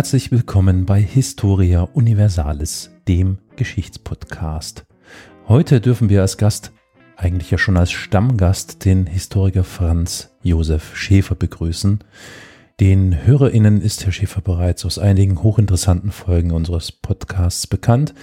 [0.00, 4.86] Herzlich willkommen bei Historia Universalis, dem Geschichtspodcast.
[5.46, 6.72] Heute dürfen wir als Gast,
[7.16, 12.02] eigentlich ja schon als Stammgast, den Historiker Franz Josef Schäfer begrüßen.
[12.80, 18.14] Den HörerInnen ist Herr Schäfer bereits aus einigen hochinteressanten Folgen unseres Podcasts bekannt,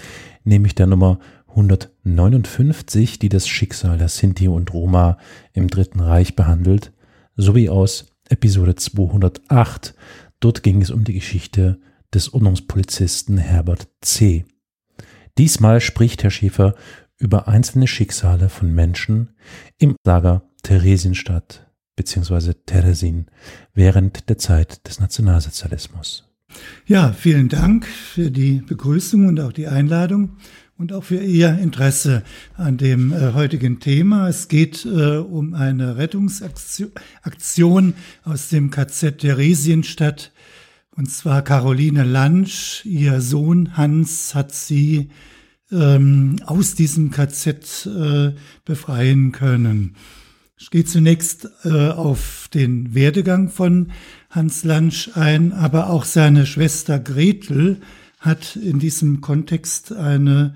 [0.44, 5.20] nämlich der Nummer 159, die das Schicksal der Sinti und Roma
[5.54, 6.92] im Dritten Reich behandelt,
[7.36, 9.94] sowie aus Episode 208,
[10.40, 11.80] Dort ging es um die Geschichte
[12.14, 14.46] des Ordnungspolizisten Herbert C.
[15.38, 16.76] Diesmal spricht Herr Schäfer
[17.18, 19.36] über einzelne Schicksale von Menschen
[19.78, 22.54] im Lager Theresienstadt bzw.
[22.66, 23.28] Theresin
[23.74, 26.24] während der Zeit des Nationalsozialismus.
[26.86, 30.38] Ja, vielen Dank für die Begrüßung und auch die Einladung
[30.78, 32.24] und auch für Ihr Interesse
[32.56, 34.30] an dem äh, heutigen Thema.
[34.30, 40.32] Es geht äh, um eine Rettungsaktion aus dem KZ Theresienstadt.
[40.96, 45.10] Und zwar Caroline Lansch, ihr Sohn Hans, hat sie
[45.72, 48.34] ähm, aus diesem KZ äh,
[48.66, 49.96] befreien können.
[50.60, 53.92] Ich gehe zunächst äh, auf den Werdegang von
[54.32, 57.80] Hans Lansch ein, aber auch seine Schwester Gretel
[58.28, 60.56] hat in diesem Kontext eine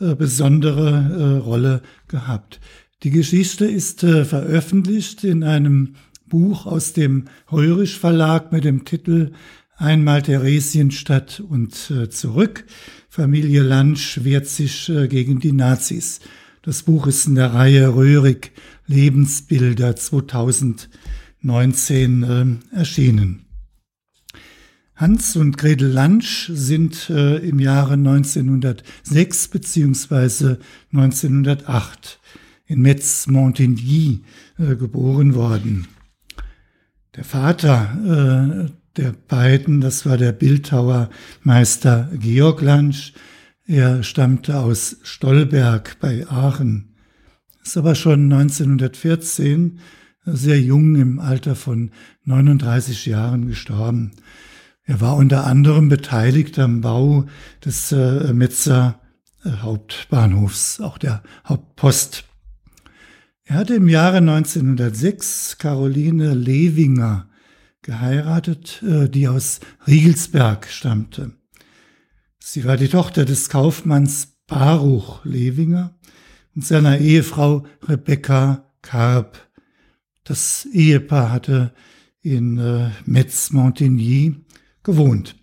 [0.00, 2.60] äh, besondere äh, Rolle gehabt.
[3.02, 5.96] Die Geschichte ist äh, veröffentlicht in einem
[6.26, 9.32] Buch aus dem Heurisch Verlag mit dem Titel
[9.76, 12.64] Einmal Theresienstadt und äh, zurück.
[13.08, 16.20] Familie Lansch wehrt sich äh, gegen die Nazis.
[16.62, 18.52] Das Buch ist in der Reihe Röhrig
[18.86, 22.46] Lebensbilder 2019 äh,
[22.76, 23.47] erschienen.
[24.98, 30.58] Hans und Gretel Lansch sind äh, im Jahre 1906 beziehungsweise
[30.92, 32.18] 1908
[32.66, 34.24] in Metz-Montigny
[34.58, 35.86] äh, geboren worden.
[37.14, 43.12] Der Vater äh, der beiden, das war der Bildhauermeister Georg Lansch,
[43.66, 46.96] er stammte aus Stolberg bei Aachen,
[47.62, 49.78] ist aber schon 1914
[50.24, 51.92] sehr jung im Alter von
[52.24, 54.10] 39 Jahren gestorben.
[54.88, 57.26] Er war unter anderem beteiligt am Bau
[57.62, 58.98] des äh, Metzer
[59.44, 62.24] äh, Hauptbahnhofs, auch der Hauptpost.
[63.44, 67.28] Er hatte im Jahre 1906 Caroline Lewinger
[67.82, 71.32] geheiratet, äh, die aus Riegelsberg stammte.
[72.38, 75.98] Sie war die Tochter des Kaufmanns Baruch Lewinger
[76.56, 79.50] und seiner Ehefrau Rebecca Karp.
[80.24, 81.74] Das Ehepaar hatte
[82.22, 84.46] in äh, Metz-Montigny
[84.88, 85.36] gewohnt.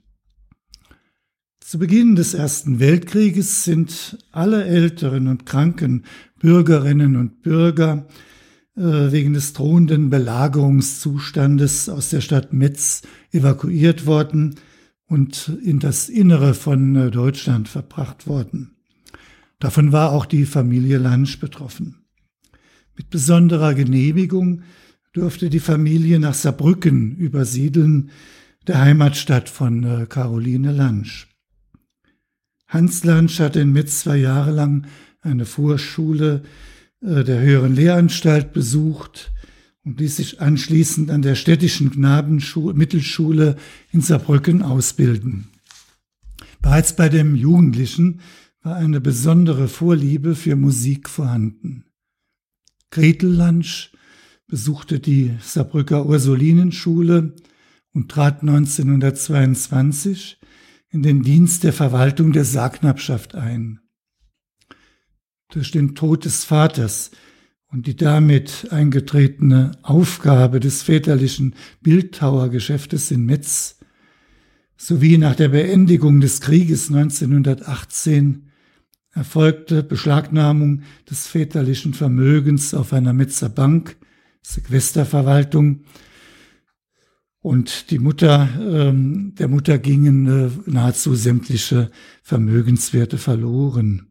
[1.60, 6.06] Zu Beginn des Ersten Weltkrieges sind alle älteren und kranken
[6.40, 8.08] Bürgerinnen und Bürger
[8.76, 14.56] äh, wegen des drohenden Belagerungszustandes aus der Stadt Metz evakuiert worden
[15.06, 18.78] und in das Innere von äh, Deutschland verbracht worden.
[19.60, 22.08] Davon war auch die Familie Lansch betroffen.
[22.98, 24.64] Mit besonderer Genehmigung
[25.14, 28.10] durfte die Familie nach Saarbrücken übersiedeln,
[28.68, 31.28] der Heimatstadt von äh, Caroline Lansch.
[32.68, 34.88] Hans Lansch hat in Metz zwei Jahre lang
[35.22, 36.44] eine Vorschule
[37.02, 39.32] äh, der höheren Lehranstalt besucht
[39.84, 43.56] und ließ sich anschließend an der städtischen Knabenmittelschule
[43.92, 45.48] in Saarbrücken ausbilden.
[46.62, 48.22] Bereits bei dem Jugendlichen
[48.64, 51.86] war eine besondere Vorliebe für Musik vorhanden.
[52.90, 53.92] Gretel Lansch
[54.48, 57.36] besuchte die Saarbrücker Ursulinenschule
[57.96, 60.38] und trat 1922
[60.90, 63.80] in den Dienst der Verwaltung der Sargknappschaft ein.
[65.50, 67.12] Durch den Tod des Vaters
[67.68, 73.80] und die damit eingetretene Aufgabe des väterlichen Bildhauergeschäftes in Metz
[74.78, 78.52] sowie nach der Beendigung des Krieges 1918
[79.14, 83.96] erfolgte Beschlagnahmung des väterlichen Vermögens auf einer Metzer Bank,
[84.42, 85.86] Sequesterverwaltung
[87.46, 91.92] und die Mutter, ähm, der Mutter gingen äh, nahezu sämtliche
[92.24, 94.08] Vermögenswerte verloren.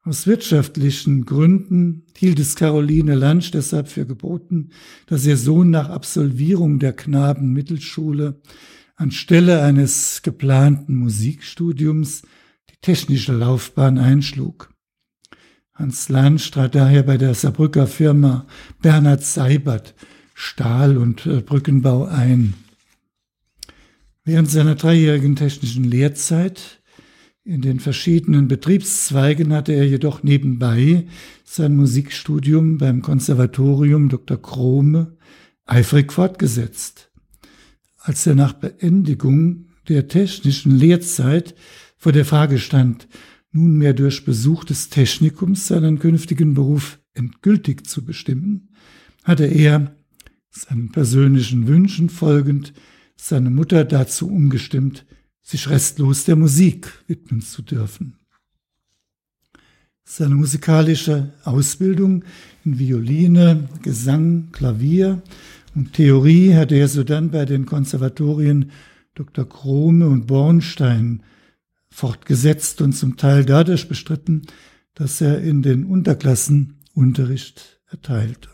[0.00, 4.70] Aus wirtschaftlichen Gründen hielt es Caroline Lansch deshalb für geboten,
[5.04, 8.40] dass ihr Sohn nach Absolvierung der Knabenmittelschule
[8.96, 12.22] anstelle eines geplanten Musikstudiums
[12.70, 14.72] die technische Laufbahn einschlug.
[15.74, 18.46] Hans Lansch trat daher bei der Saarbrücker Firma
[18.80, 19.94] Bernhard Seibert
[20.34, 22.54] Stahl- und äh, Brückenbau ein.
[24.24, 26.82] Während seiner dreijährigen technischen Lehrzeit
[27.44, 31.06] in den verschiedenen Betriebszweigen hatte er jedoch nebenbei
[31.44, 34.40] sein Musikstudium beim Konservatorium Dr.
[34.40, 35.16] Krome
[35.66, 37.10] eifrig fortgesetzt.
[37.98, 41.54] Als er nach Beendigung der technischen Lehrzeit
[41.96, 43.08] vor der Frage stand,
[43.52, 48.70] nunmehr durch Besuch des Technikums seinen künftigen Beruf endgültig zu bestimmen,
[49.22, 49.94] hatte er,
[50.54, 52.72] seinen persönlichen Wünschen folgend,
[53.16, 55.04] seine Mutter dazu umgestimmt,
[55.42, 58.16] sich restlos der Musik widmen zu dürfen.
[60.04, 62.24] Seine musikalische Ausbildung
[62.64, 65.22] in Violine, Gesang, Klavier
[65.74, 68.70] und Theorie hatte er sodann bei den Konservatorien
[69.14, 69.48] Dr.
[69.48, 71.22] Krome und Bornstein
[71.90, 74.42] fortgesetzt und zum Teil dadurch bestritten,
[74.94, 78.53] dass er in den Unterklassen Unterricht erteilte.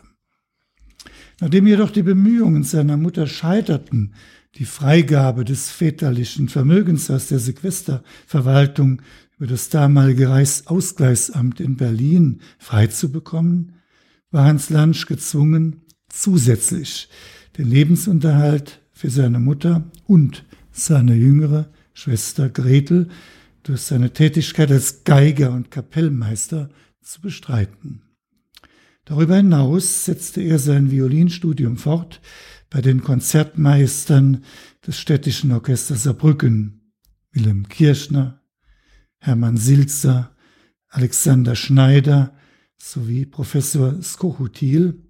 [1.41, 4.13] Nachdem jedoch die Bemühungen seiner Mutter scheiterten,
[4.55, 9.01] die Freigabe des väterlichen Vermögens aus der Sequesterverwaltung
[9.37, 13.73] über das damalige Reichsausgleichsamt in Berlin freizubekommen,
[14.29, 17.09] war Hans Lansch gezwungen, zusätzlich
[17.57, 23.07] den Lebensunterhalt für seine Mutter und seine jüngere Schwester Gretel
[23.63, 26.69] durch seine Tätigkeit als Geiger und Kapellmeister
[27.01, 28.03] zu bestreiten.
[29.11, 32.21] Darüber hinaus setzte er sein Violinstudium fort
[32.69, 34.45] bei den Konzertmeistern
[34.87, 36.93] des städtischen Orchesters Saarbrücken,
[37.33, 38.41] Wilhelm Kirschner,
[39.17, 40.33] Hermann Silzer,
[40.87, 42.33] Alexander Schneider
[42.77, 45.03] sowie Professor Skochutil,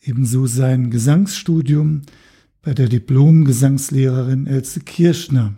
[0.00, 2.04] ebenso sein Gesangsstudium
[2.62, 5.54] bei der Diplom-Gesangslehrerin Else Kirschner.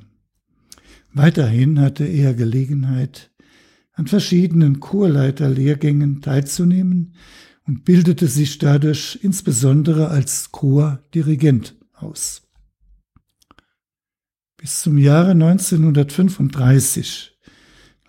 [1.12, 3.30] Weiterhin hatte er Gelegenheit,
[3.92, 7.14] an verschiedenen Chorleiterlehrgängen teilzunehmen
[7.66, 12.42] und bildete sich dadurch insbesondere als Chordirigent aus.
[14.56, 17.38] Bis zum Jahre 1935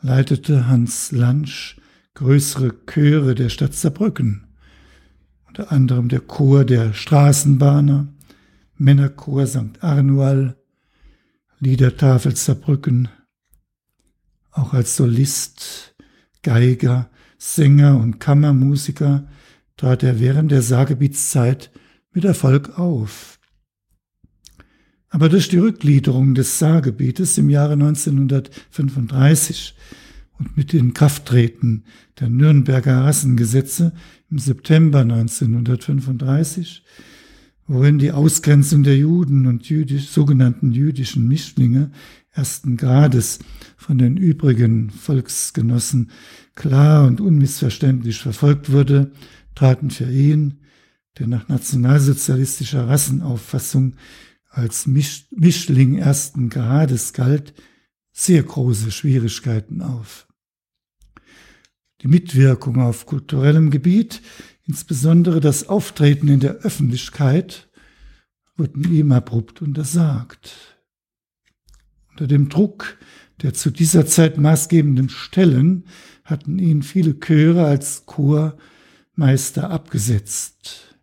[0.01, 1.77] leitete Hans Lansch
[2.13, 4.47] größere Chöre der Stadt Saarbrücken,
[5.47, 8.07] unter anderem der Chor der Straßenbahner,
[8.75, 9.81] Männerchor St.
[9.81, 10.57] Arnual,
[11.59, 13.07] Liedertafel Saarbrücken,
[14.51, 15.95] auch als Solist,
[16.43, 19.27] Geiger, Sänger und Kammermusiker
[19.77, 21.71] trat er während der Saargebietszeit
[22.13, 23.39] mit Erfolg auf.
[25.09, 29.75] Aber durch die Rückgliederung des Saargebietes im Jahre 1935
[30.39, 31.85] und mit den Krafttreten
[32.19, 33.93] der Nürnberger Rassengesetze
[34.29, 36.83] im September 1935,
[37.67, 41.91] worin die Ausgrenzung der Juden und jüdisch, sogenannten jüdischen Mischlinge
[42.33, 43.39] ersten Grades
[43.75, 46.11] von den übrigen Volksgenossen
[46.55, 49.11] klar und unmissverständlich verfolgt wurde,
[49.55, 50.61] traten für ihn,
[51.17, 53.95] der nach nationalsozialistischer Rassenauffassung
[54.49, 57.53] als Misch Mischling ersten Grades galt,
[58.11, 60.27] sehr große Schwierigkeiten auf.
[62.01, 64.21] Die Mitwirkung auf kulturellem Gebiet,
[64.65, 67.69] insbesondere das Auftreten in der Öffentlichkeit,
[68.57, 70.77] wurden ihm abrupt untersagt.
[72.09, 72.97] Unter dem Druck
[73.41, 75.85] der zu dieser Zeit maßgebenden Stellen
[76.23, 78.57] hatten ihn viele Chöre als Chor
[79.15, 80.97] Meister abgesetzt.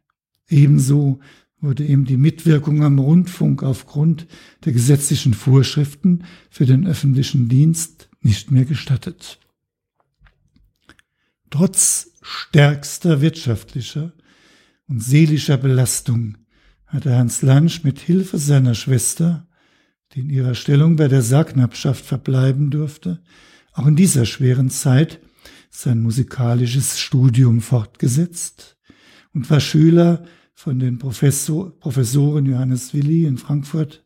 [0.49, 1.21] Ebenso
[1.61, 4.27] wurde ihm die Mitwirkung am Rundfunk aufgrund
[4.65, 9.39] der gesetzlichen Vorschriften für den öffentlichen Dienst nicht mehr gestattet.
[11.51, 14.13] Trotz stärkster wirtschaftlicher
[14.87, 16.37] und seelischer Belastung
[16.87, 19.47] hatte Hans Lansch mit Hilfe seiner Schwester,
[20.13, 23.23] die in ihrer Stellung bei der Sargknappschaft verbleiben durfte,
[23.73, 25.21] auch in dieser schweren Zeit
[25.79, 28.77] sein musikalisches Studium fortgesetzt
[29.33, 34.05] und war Schüler von den Professor, Professoren Johannes Willi in Frankfurt,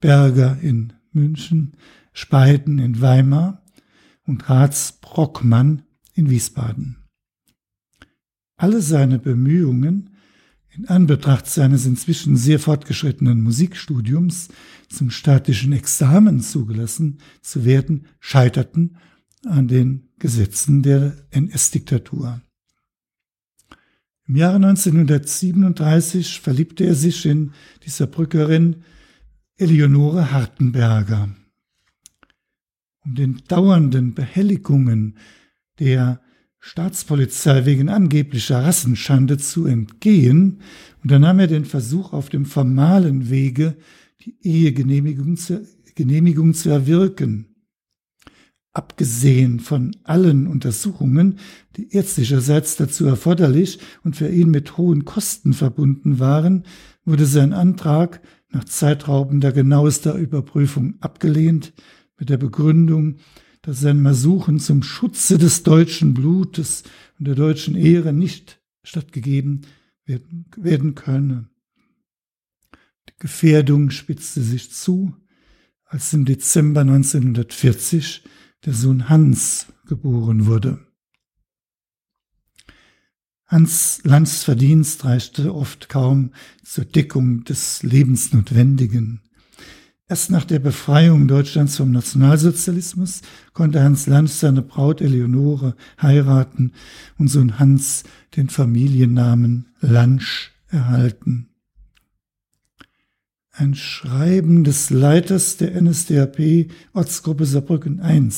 [0.00, 1.78] Berger in München,
[2.12, 3.64] Speiden in Weimar
[4.26, 6.98] und Ratz Brockmann in Wiesbaden.
[8.56, 10.10] Alle seine Bemühungen,
[10.76, 14.48] in Anbetracht seines inzwischen sehr fortgeschrittenen Musikstudiums
[14.90, 18.98] zum statischen Examen zugelassen zu werden, scheiterten
[19.46, 22.40] an den Gesetzen der NS-Diktatur.
[24.26, 27.52] Im Jahre 1937 verliebte er sich in
[27.84, 28.84] die Saarbrückerin
[29.56, 31.28] Eleonore Hartenberger.
[33.04, 35.18] Um den dauernden Behelligungen
[35.78, 36.20] der
[36.58, 40.62] Staatspolizei wegen angeblicher Rassenschande zu entgehen,
[41.02, 43.76] unternahm er den Versuch, auf dem formalen Wege
[44.22, 47.53] die Ehegenehmigung zu, Genehmigung zu erwirken.
[48.74, 51.38] Abgesehen von allen Untersuchungen,
[51.76, 56.64] die ärztlicherseits dazu erforderlich und für ihn mit hohen Kosten verbunden waren,
[57.04, 61.72] wurde sein Antrag nach zeitraubender genauester Überprüfung abgelehnt
[62.18, 63.16] mit der Begründung,
[63.62, 66.82] dass sein Ersuchen zum Schutze des deutschen Blutes
[67.20, 69.62] und der deutschen Ehre nicht stattgegeben
[70.04, 71.48] werden, werden könne.
[73.08, 75.14] Die Gefährdung spitzte sich zu,
[75.84, 78.24] als im Dezember 1940
[78.64, 80.78] der Sohn Hans geboren wurde.
[83.46, 89.20] Hans Lanz Verdienst reichte oft kaum zur Deckung des Lebensnotwendigen.
[90.08, 96.72] Erst nach der Befreiung Deutschlands vom Nationalsozialismus konnte Hans Lanz seine Braut Eleonore heiraten
[97.18, 98.04] und Sohn Hans
[98.36, 101.53] den Familiennamen Lansch erhalten.
[103.56, 108.28] Ein Schreiben des Leiters der NSDAP Ortsgruppe Saarbrücken I,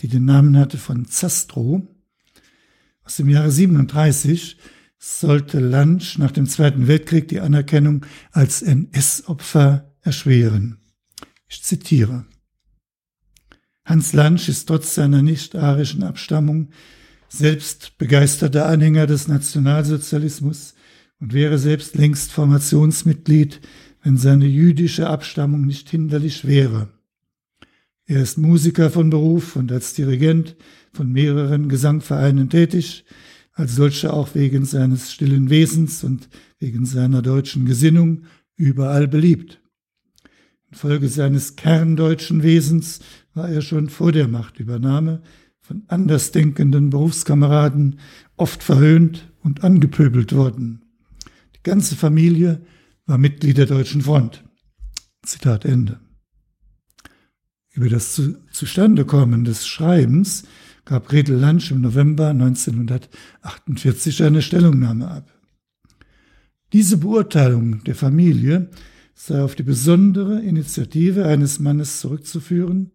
[0.00, 1.80] die den Namen hatte von Zastrow,
[3.02, 4.58] aus dem Jahre 37
[4.98, 10.76] sollte Lansch nach dem Zweiten Weltkrieg die Anerkennung als NS-Opfer erschweren.
[11.48, 12.26] Ich zitiere.
[13.86, 16.68] Hans Lansch ist trotz seiner nicht-arischen Abstammung
[17.30, 20.74] selbst begeisterter Anhänger des Nationalsozialismus
[21.20, 23.62] und wäre selbst längst Formationsmitglied,
[24.02, 26.88] wenn seine jüdische Abstammung nicht hinderlich wäre.
[28.04, 30.56] Er ist Musiker von Beruf und als Dirigent
[30.92, 33.04] von mehreren Gesangvereinen tätig,
[33.54, 36.28] als solcher auch wegen seines stillen Wesens und
[36.58, 38.24] wegen seiner deutschen Gesinnung
[38.56, 39.60] überall beliebt.
[40.70, 43.00] Infolge seines kerndeutschen Wesens
[43.34, 45.22] war er schon vor der Machtübernahme
[45.60, 48.00] von andersdenkenden Berufskameraden
[48.36, 50.82] oft verhöhnt und angepöbelt worden.
[51.56, 52.62] Die ganze Familie
[53.06, 54.44] war Mitglied der Deutschen Front.
[55.24, 56.00] Zitat Ende.
[57.70, 60.44] Über das Zustandekommen des Schreibens
[60.84, 65.32] gab Gretel Lansch im November 1948 eine Stellungnahme ab.
[66.72, 68.70] Diese Beurteilung der Familie
[69.14, 72.92] sei auf die besondere Initiative eines Mannes zurückzuführen,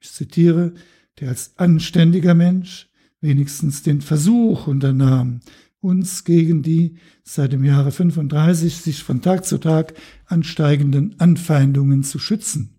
[0.00, 0.74] ich zitiere,
[1.18, 2.88] der als anständiger Mensch
[3.20, 5.40] wenigstens den Versuch unternahm,
[5.80, 9.94] uns gegen die seit dem Jahre 35 sich von Tag zu Tag
[10.26, 12.76] ansteigenden Anfeindungen zu schützen.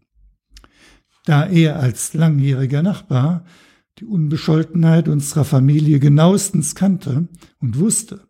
[1.25, 3.45] Da er als langjähriger Nachbar
[3.99, 7.27] die Unbescholtenheit unserer Familie genauestens kannte
[7.59, 8.21] und wusste,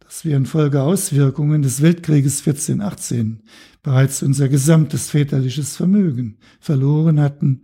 [0.00, 3.42] dass wir infolge Auswirkungen des Weltkrieges 1418
[3.82, 7.62] bereits unser gesamtes väterliches Vermögen verloren hatten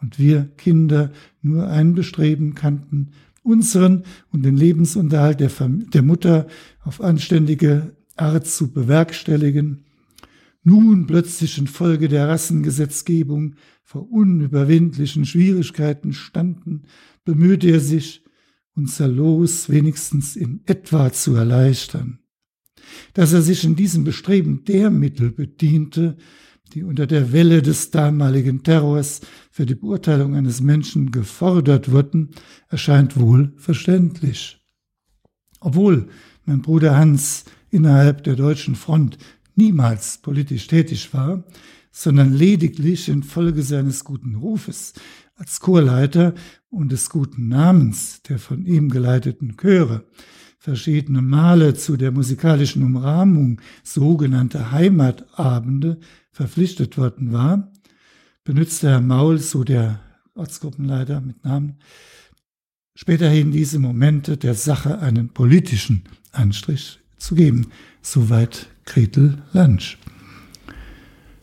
[0.00, 1.10] und wir Kinder
[1.40, 3.12] nur ein Bestreben kannten,
[3.44, 6.48] unseren und den Lebensunterhalt der, der Mutter
[6.82, 9.84] auf anständige Art zu bewerkstelligen,
[10.62, 16.84] nun plötzlich infolge der Rassengesetzgebung vor unüberwindlichen Schwierigkeiten standen,
[17.24, 18.24] bemühte er sich,
[18.74, 22.18] unser Los wenigstens in etwa zu erleichtern.
[23.12, 26.16] Dass er sich in diesem Bestreben der Mittel bediente,
[26.74, 32.30] die unter der Welle des damaligen Terrors für die Beurteilung eines Menschen gefordert wurden,
[32.68, 34.60] erscheint wohl verständlich.
[35.60, 36.08] Obwohl
[36.44, 39.18] mein Bruder Hans innerhalb der deutschen Front
[39.54, 41.44] niemals politisch tätig war,
[41.92, 44.94] sondern lediglich infolge seines guten Rufes
[45.36, 46.34] als Chorleiter
[46.70, 50.04] und des guten Namens der von ihm geleiteten Chöre
[50.58, 55.98] verschiedene Male zu der musikalischen Umrahmung sogenannter Heimatabende
[56.34, 57.72] verpflichtet worden war,
[58.42, 60.00] benutzte Herr Maul, so der
[60.34, 61.76] Ortsgruppenleiter mit Namen,
[62.96, 67.68] späterhin diese Momente der Sache einen politischen Anstrich zu geben.
[68.02, 69.96] Soweit Gretel Lansch.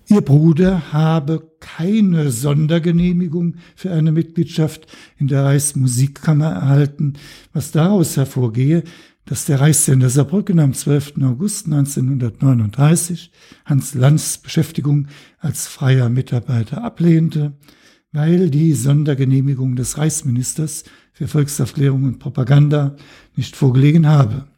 [0.08, 7.14] Ihr Bruder habe keine Sondergenehmigung für eine Mitgliedschaft in der Reichsmusikkammer erhalten,
[7.54, 8.84] was daraus hervorgehe,
[9.32, 11.14] dass der Reichssender Saarbrücken am 12.
[11.22, 13.32] August 1939
[13.64, 15.08] Hans Lanz Beschäftigung
[15.40, 17.58] als freier Mitarbeiter ablehnte,
[18.12, 20.84] weil die Sondergenehmigung des Reichsministers
[21.14, 22.98] für Volksaufklärung und Propaganda
[23.34, 24.50] nicht vorgelegen habe.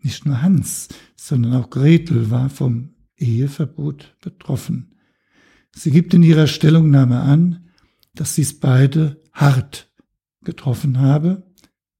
[0.00, 4.96] Nicht nur Hans, sondern auch Gretel war vom Eheverbot betroffen.
[5.76, 7.68] Sie gibt in ihrer Stellungnahme an,
[8.16, 9.92] dass sie es beide hart
[10.42, 11.44] getroffen habe.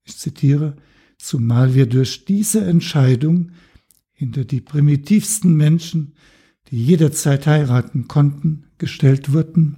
[0.03, 0.75] Ich zitiere,
[1.19, 3.51] zumal wir durch diese Entscheidung
[4.11, 6.15] hinter die primitivsten Menschen,
[6.69, 9.77] die jederzeit heiraten konnten, gestellt wurden,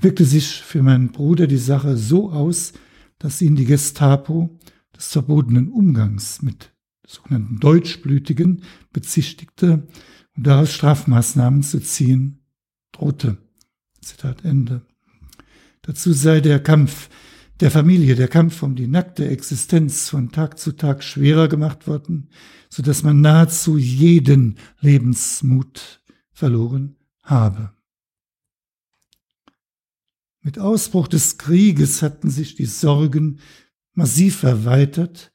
[0.00, 2.72] wirkte sich für meinen Bruder die Sache so aus,
[3.18, 4.58] dass ihn die Gestapo
[4.96, 6.72] des verbotenen Umgangs mit
[7.06, 9.86] sogenannten Deutschblütigen bezichtigte
[10.36, 12.40] und daraus Strafmaßnahmen zu ziehen
[12.92, 13.38] drohte.
[14.00, 14.82] Zitat Ende.
[15.82, 17.08] Dazu sei der Kampf
[17.60, 22.30] der Familie, der Kampf um die nackte Existenz von Tag zu Tag schwerer gemacht worden,
[22.70, 26.00] so dass man nahezu jeden Lebensmut
[26.32, 27.72] verloren habe.
[30.42, 33.40] Mit Ausbruch des Krieges hatten sich die Sorgen
[33.92, 35.32] massiv erweitert,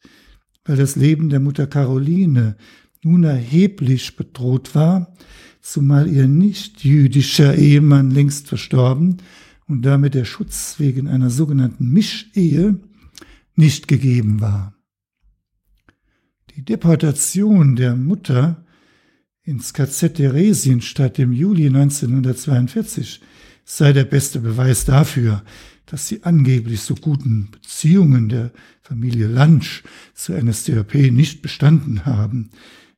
[0.64, 2.58] weil das Leben der Mutter Caroline
[3.04, 5.14] nun erheblich bedroht war,
[5.62, 9.18] zumal ihr nicht-jüdischer Ehemann längst verstorben
[9.68, 12.80] und damit der Schutz wegen einer sogenannten Mischehe
[13.56, 14.74] nicht gegeben war.
[16.56, 18.66] Die Deportation der Mutter
[19.44, 23.22] ins KZ Theresienstadt im Juli 1942
[23.64, 25.44] sei der beste Beweis dafür,
[25.86, 32.50] dass die angeblich so guten Beziehungen der Familie Lansch zur NSDAP nicht bestanden haben,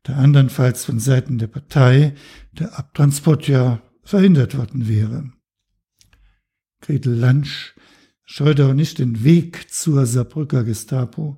[0.03, 2.13] da andernfalls von Seiten der Partei
[2.53, 5.31] der Abtransport ja verhindert worden wäre.
[6.87, 7.75] Gretel Lansch
[8.23, 11.35] scheute auch nicht den Weg zur Saarbrücker Gestapo,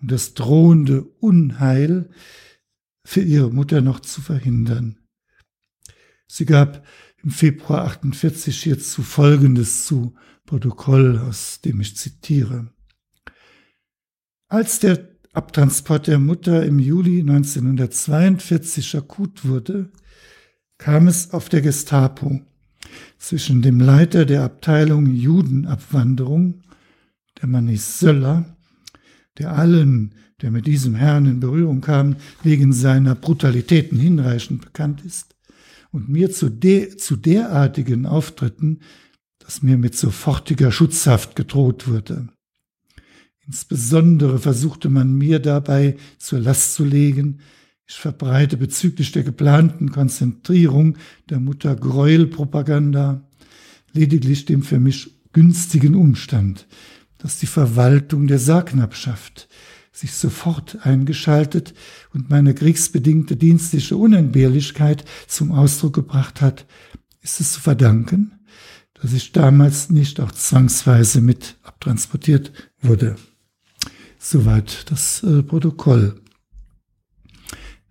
[0.00, 2.10] um das drohende Unheil
[3.04, 4.98] für ihre Mutter noch zu verhindern.
[6.26, 6.84] Sie gab
[7.22, 12.72] im Februar 48 hierzu Folgendes zu Protokoll, aus dem ich zitiere.
[14.48, 19.92] Als der Abtransport der Mutter im Juli 1942 akut wurde,
[20.76, 22.42] kam es auf der Gestapo
[23.18, 26.62] zwischen dem Leiter der Abteilung Judenabwanderung,
[27.40, 28.56] der Mann ist Söller,
[29.38, 35.36] der allen, der mit diesem Herrn in Berührung kam, wegen seiner Brutalitäten hinreichend bekannt ist,
[35.90, 38.80] und mir zu, de zu derartigen Auftritten,
[39.38, 42.28] dass mir mit sofortiger Schutzhaft gedroht wurde.
[43.46, 47.40] Insbesondere versuchte man mir dabei zur Last zu legen,
[47.92, 50.96] ich verbreite bezüglich der geplanten Konzentrierung
[51.28, 53.22] der Mutter Gräuelpropaganda
[53.92, 56.66] lediglich dem für mich günstigen Umstand,
[57.18, 59.46] dass die Verwaltung der Sargknappschaft
[59.92, 61.74] sich sofort eingeschaltet
[62.14, 66.64] und meine kriegsbedingte dienstliche Unentbehrlichkeit zum Ausdruck gebracht hat,
[67.20, 68.32] ist es zu verdanken,
[68.94, 73.16] dass ich damals nicht auch zwangsweise mit abtransportiert wurde.
[74.18, 76.21] Soweit das äh, Protokoll.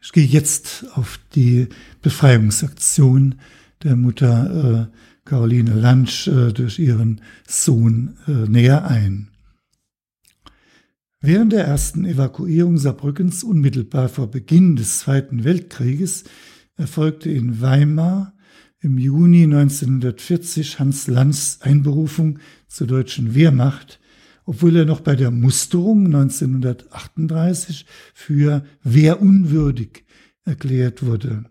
[0.03, 1.67] Ich gehe jetzt auf die
[2.01, 3.35] Befreiungsaktion
[3.83, 4.97] der Mutter äh,
[5.29, 9.29] Caroline Lansch äh, durch ihren Sohn äh, näher ein.
[11.19, 16.23] Während der ersten Evakuierung Saarbrückens unmittelbar vor Beginn des Zweiten Weltkrieges
[16.77, 18.33] erfolgte in Weimar
[18.79, 23.99] im Juni 1940 Hans Lanz Einberufung zur deutschen Wehrmacht,
[24.51, 30.03] obwohl er noch bei der Musterung 1938 für wehrunwürdig
[30.43, 31.45] erklärt wurde.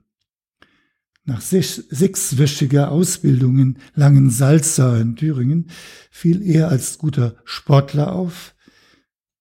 [1.25, 5.71] Nach sech, sechswöchiger Ausbildung in Langensalza in Thüringen
[6.11, 8.55] fiel er als guter Sportler auf,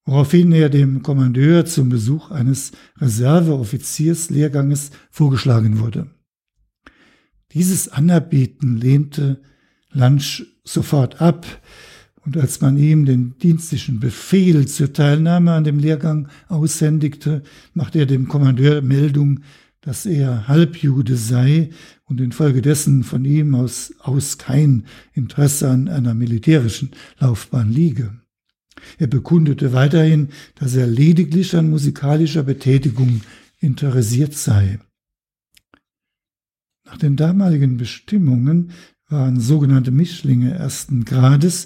[0.06, 6.10] woraufhin er dem Kommandeur zum Besuch eines Reserveoffizierslehrganges vorgeschlagen wurde.
[7.52, 9.42] Dieses Anerbieten lehnte
[9.92, 11.46] Lansch sofort ab,
[12.30, 17.42] und als man ihm den dienstlichen Befehl zur Teilnahme an dem Lehrgang aushändigte,
[17.74, 19.40] machte er dem Kommandeur Meldung,
[19.82, 21.72] dass er Halbjude sei
[22.04, 28.14] und infolgedessen von ihm aus, aus kein Interesse an einer militärischen Laufbahn liege.
[29.00, 33.22] Er bekundete weiterhin, dass er lediglich an musikalischer Betätigung
[33.58, 34.78] interessiert sei.
[36.86, 38.70] Nach den damaligen Bestimmungen
[39.08, 41.66] waren sogenannte Mischlinge ersten Grades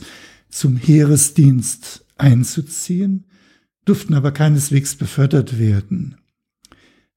[0.54, 3.26] zum Heeresdienst einzuziehen,
[3.86, 6.16] durften aber keineswegs befördert werden.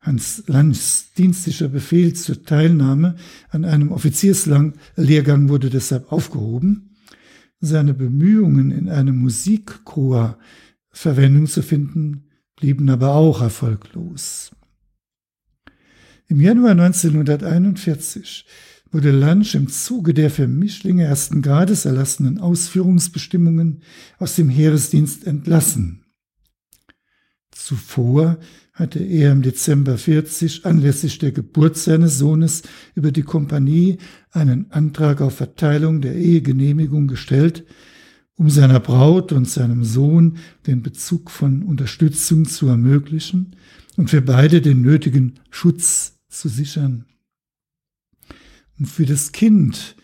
[0.00, 3.16] Hans Langs dienstlicher Befehl zur Teilnahme
[3.50, 6.96] an einem Offizierslehrgang wurde deshalb aufgehoben.
[7.60, 10.38] Seine Bemühungen, in einem Musikchor
[10.90, 14.52] Verwendung zu finden, blieben aber auch erfolglos.
[16.28, 18.46] Im Januar 1941
[18.96, 23.82] wurde Lansch im Zuge der für Mischlinge ersten Grades erlassenen Ausführungsbestimmungen
[24.18, 26.06] aus dem Heeresdienst entlassen.
[27.50, 28.38] Zuvor
[28.72, 32.62] hatte er im Dezember 40 anlässlich der Geburt seines Sohnes
[32.94, 33.98] über die Kompanie
[34.30, 37.66] einen Antrag auf Verteilung der Ehegenehmigung gestellt,
[38.36, 43.56] um seiner Braut und seinem Sohn den Bezug von Unterstützung zu ermöglichen
[43.98, 47.04] und für beide den nötigen Schutz zu sichern.
[48.78, 49.96] Um für das Kind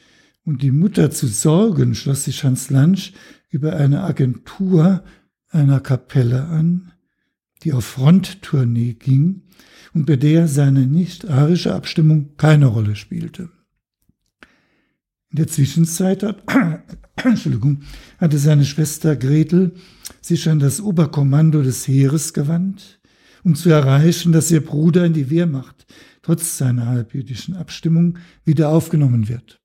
[0.44, 3.12] und die Mutter zu sorgen, schloss sich Hans Lansch
[3.50, 5.04] über eine Agentur
[5.48, 6.92] einer Kapelle an,
[7.62, 9.42] die auf Fronttournee ging
[9.94, 13.50] und bei der seine nicht-arische Abstimmung keine Rolle spielte.
[15.30, 16.42] In der Zwischenzeit hat,
[17.16, 17.82] Entschuldigung,
[18.18, 19.74] hatte seine Schwester Gretel
[20.20, 23.00] sich an das Oberkommando des Heeres gewandt,
[23.44, 25.87] um zu erreichen, dass ihr Bruder in die Wehrmacht
[26.22, 29.61] trotz seiner halbjüdischen Abstimmung wieder aufgenommen wird.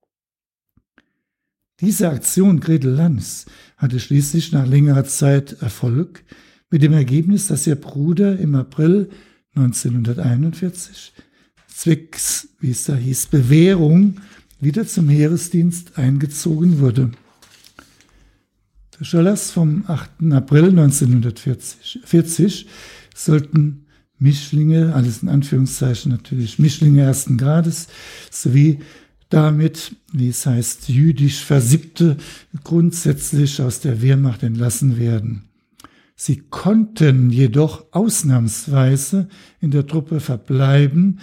[1.80, 3.46] Diese Aktion Gretel Lanz
[3.78, 6.24] hatte schließlich nach längerer Zeit Erfolg,
[6.70, 9.10] mit dem Ergebnis, dass ihr Bruder im April
[9.56, 11.14] 1941
[11.68, 14.20] zwecks, wie es da hieß, Bewährung
[14.60, 17.12] wieder zum Heeresdienst eingezogen wurde.
[19.00, 20.32] Der Schollers vom 8.
[20.32, 22.68] April 1940
[23.16, 23.87] sollten
[24.20, 27.88] Mischlinge, alles in Anführungszeichen natürlich, Mischlinge ersten Grades,
[28.32, 28.80] sowie
[29.30, 32.18] damit, wie es heißt, jüdisch Versiebte
[32.64, 35.44] grundsätzlich aus der Wehrmacht entlassen werden.
[36.16, 39.28] Sie konnten jedoch ausnahmsweise
[39.60, 41.20] in der Truppe verbleiben,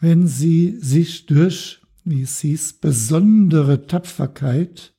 [0.00, 4.94] wenn sie sich durch, wie es hieß, besondere Tapferkeit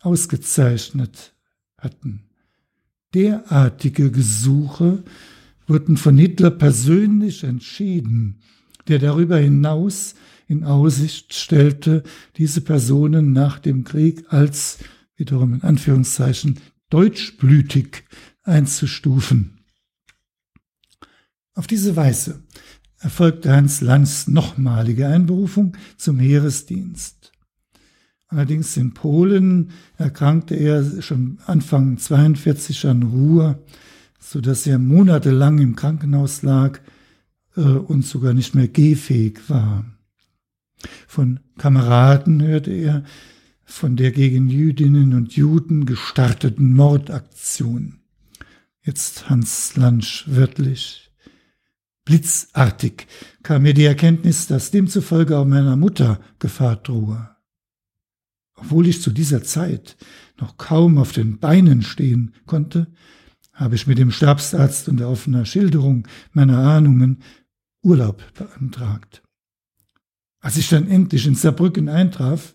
[0.00, 1.34] ausgezeichnet
[1.78, 2.24] hatten.
[3.14, 5.04] Derartige Gesuche
[5.70, 8.40] wurden von Hitler persönlich entschieden,
[8.88, 10.16] der darüber hinaus
[10.48, 12.02] in Aussicht stellte,
[12.36, 14.78] diese Personen nach dem Krieg als,
[15.14, 16.58] wiederum in Anführungszeichen,
[16.90, 18.02] deutschblütig
[18.42, 19.60] einzustufen.
[21.54, 22.42] Auf diese Weise
[22.98, 27.30] erfolgte Hans Lanz nochmalige Einberufung zum Heeresdienst.
[28.26, 33.62] Allerdings in Polen erkrankte er schon Anfang 42 an Ruhr,
[34.20, 36.78] so dass er monatelang im Krankenhaus lag
[37.56, 39.84] äh, und sogar nicht mehr gehfähig war.
[41.08, 43.04] Von Kameraden hörte er
[43.64, 48.00] von der gegen Jüdinnen und Juden gestarteten Mordaktion.
[48.82, 51.10] Jetzt Hans Lansch wörtlich.
[52.04, 53.06] Blitzartig
[53.42, 57.30] kam mir die Erkenntnis, dass demzufolge auch meiner Mutter Gefahr drohe.
[58.54, 59.96] Obwohl ich zu dieser Zeit
[60.38, 62.88] noch kaum auf den Beinen stehen konnte,
[63.60, 67.22] habe ich mit dem Stabsarzt und der offener Schilderung meiner Ahnungen
[67.82, 69.22] Urlaub beantragt.
[70.40, 72.54] Als ich dann endlich in Saarbrücken eintraf,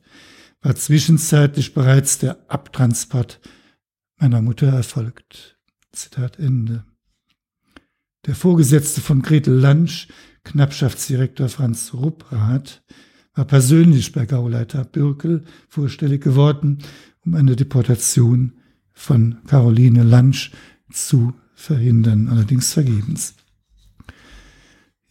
[0.62, 3.40] war zwischenzeitlich bereits der Abtransport
[4.18, 5.60] meiner Mutter erfolgt.
[5.92, 6.84] Zitat Ende.
[8.26, 10.08] Der Vorgesetzte von Gretel Lansch,
[10.44, 12.84] Knappschaftsdirektor Franz Rupprath,
[13.36, 16.80] war persönlich bei Gauleiter Bürkel vorstellig geworden,
[17.24, 18.54] um eine Deportation
[18.92, 20.52] von Caroline Lansch
[20.96, 23.36] zu verhindern, allerdings vergebens.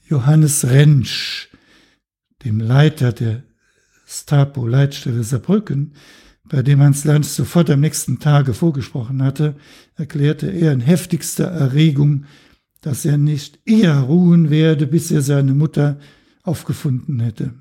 [0.07, 1.49] Johannes Rentsch,
[2.45, 3.43] dem Leiter der
[4.07, 5.95] Stapo-Leitstelle Saarbrücken,
[6.45, 9.57] bei dem Hans Lanz sofort am nächsten Tage vorgesprochen hatte,
[9.97, 12.27] erklärte er in heftigster Erregung,
[12.83, 15.99] dass er nicht eher ruhen werde, bis er seine Mutter
[16.43, 17.55] aufgefunden hätte.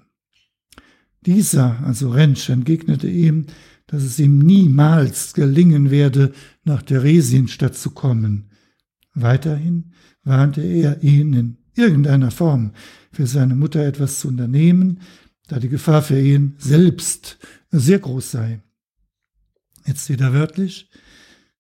[1.25, 3.45] Dieser, also Rentsch, entgegnete ihm,
[3.93, 8.49] dass es ihm niemals gelingen werde, nach Theresienstadt zu kommen.
[9.13, 9.91] Weiterhin
[10.23, 12.71] warnte er ihn in irgendeiner Form
[13.11, 15.01] für seine Mutter etwas zu unternehmen,
[15.47, 17.37] da die Gefahr für ihn selbst
[17.69, 18.63] sehr groß sei.
[19.85, 20.89] Jetzt wieder wörtlich.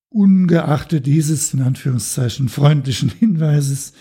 [0.09, 3.93] Ungeachtet dieses in Anführungszeichen freundlichen Hinweises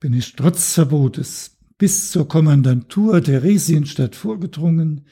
[0.00, 5.02] bin ich trotz Verbotes bis zur Kommandantur Theresienstadt vorgedrungen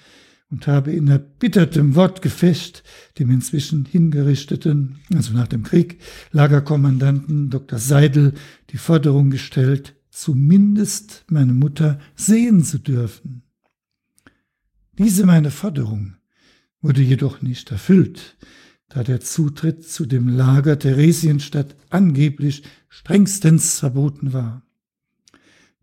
[0.50, 2.82] und habe in erbittertem Wortgefecht
[3.18, 6.00] dem inzwischen hingerichteten, also nach dem Krieg,
[6.32, 7.78] Lagerkommandanten Dr.
[7.78, 8.34] Seidel
[8.70, 13.42] die Forderung gestellt, zumindest meine Mutter sehen zu dürfen.
[14.98, 16.16] Diese meine Forderung
[16.80, 18.36] wurde jedoch nicht erfüllt,
[18.88, 24.67] da der Zutritt zu dem Lager Theresienstadt angeblich strengstens verboten war.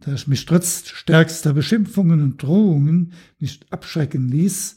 [0.05, 4.75] Da ich mich trotz stärkster Beschimpfungen und Drohungen nicht abschrecken ließ,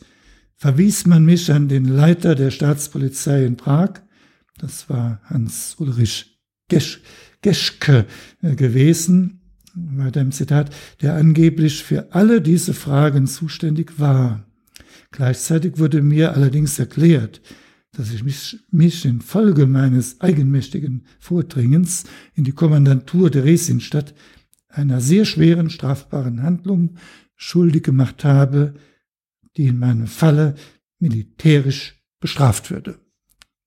[0.57, 4.01] verwies man mich an den Leiter der Staatspolizei in Prag,
[4.57, 7.01] das war Hans Ulrich Gesch
[7.43, 8.07] Geschke
[8.43, 9.41] äh, gewesen,
[9.75, 14.45] weiter im Zitat, der angeblich für alle diese Fragen zuständig war.
[15.13, 17.41] Gleichzeitig wurde mir allerdings erklärt,
[17.93, 24.15] dass ich mich, mich infolge meines eigenmächtigen Vordringens in die Kommandantur der Resienstadt
[24.69, 26.97] einer sehr schweren strafbaren Handlung
[27.37, 28.75] schuldig gemacht habe,
[29.57, 30.55] die in meinem Falle
[30.99, 32.99] militärisch bestraft würde.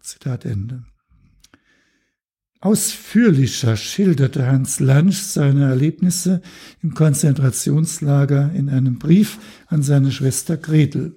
[0.02, 0.84] Zitat Ende.
[2.60, 6.44] Ausführlicher schilderte Hans Lansch seine Erlebnisse
[6.84, 11.16] im Konzentrationslager in einem Brief an seine Schwester Gretel.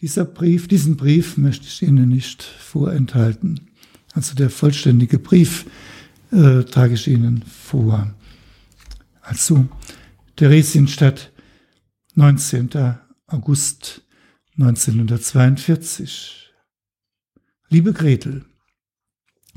[0.00, 3.70] Dieser Brief, diesen Brief möchte ich Ihnen nicht vorenthalten.
[4.12, 5.66] Also der vollständige Brief
[6.32, 8.12] äh, trage ich Ihnen vor.
[9.28, 9.68] Also
[10.36, 11.32] Theresienstadt,
[12.14, 12.96] 19.
[13.26, 14.00] August
[14.56, 16.50] 1942.
[17.68, 18.46] Liebe Gretel,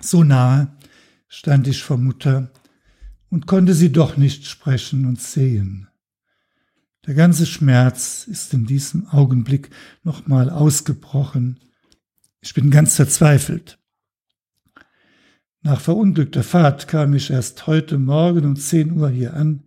[0.01, 0.75] so nahe
[1.29, 2.51] stand ich vor Mutter
[3.29, 5.87] und konnte sie doch nicht sprechen und sehen.
[7.07, 9.69] Der ganze Schmerz ist in diesem Augenblick
[10.03, 11.61] nochmal ausgebrochen.
[12.41, 13.80] Ich bin ganz verzweifelt.
[15.63, 19.63] Nach verunglückter Fahrt kam ich erst heute Morgen um 10 Uhr hier an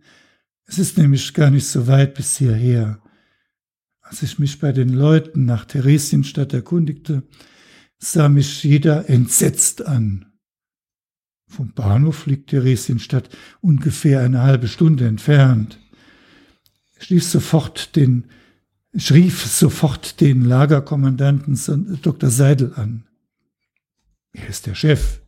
[0.65, 3.01] Es ist nämlich gar nicht so weit bis hierher.
[4.01, 7.23] Als ich mich bei den Leuten nach Theresienstadt erkundigte,
[7.97, 10.33] sah mich jeder entsetzt an.
[11.47, 13.29] Vom Bahnhof liegt Theresienstadt
[13.61, 15.79] ungefähr eine halbe Stunde entfernt.
[17.07, 18.25] Ich sofort den,
[18.91, 22.29] ich rief sofort den Lagerkommandanten Dr.
[22.29, 23.05] Seidel an.
[24.33, 25.21] Er ist der Chef.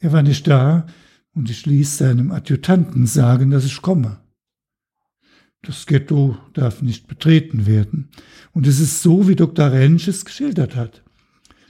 [0.00, 0.86] Er war nicht da
[1.34, 4.20] und ich ließ seinem Adjutanten sagen, dass ich komme.
[5.62, 8.10] Das Ghetto darf nicht betreten werden.
[8.52, 9.72] Und es ist so, wie Dr.
[9.72, 11.02] Rentsch es geschildert hat.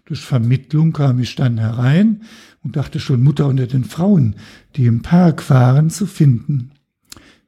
[0.05, 2.23] Durch Vermittlung kam ich dann herein
[2.63, 4.37] und dachte schon Mutter unter den Frauen,
[4.77, 6.73] die im Park waren, zu finden.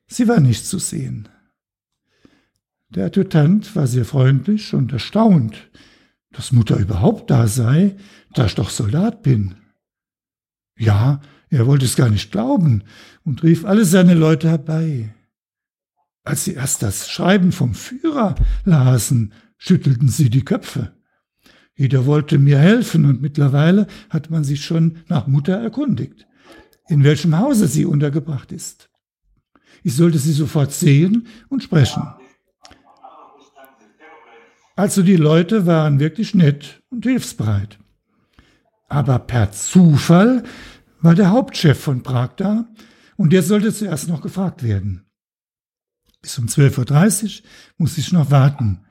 [0.06, 1.28] Sie war nicht zu sehen.
[2.90, 5.70] Der Adjutant war sehr freundlich und erstaunt,
[6.32, 7.96] dass Mutter überhaupt da sei,
[8.34, 9.54] da ich doch Soldat bin.
[10.80, 12.84] Ja, er wollte es gar nicht glauben
[13.22, 15.14] und rief alle seine Leute herbei.
[16.24, 20.94] Als sie erst das Schreiben vom Führer lasen, schüttelten sie die Köpfe.
[21.74, 26.26] Jeder wollte mir helfen und mittlerweile hat man sich schon nach Mutter erkundigt,
[26.88, 28.88] in welchem Hause sie untergebracht ist.
[29.82, 32.08] Ich sollte sie sofort sehen und sprechen.
[34.76, 37.78] Also die Leute waren wirklich nett und hilfsbereit.
[38.90, 40.42] Aber per Zufall
[41.02, 42.68] war der Hauptchef von Prag da
[43.16, 45.06] und der sollte zuerst noch gefragt werden.
[46.22, 47.46] Bis um 12.30 Uhr
[47.78, 48.84] musste ich noch warten.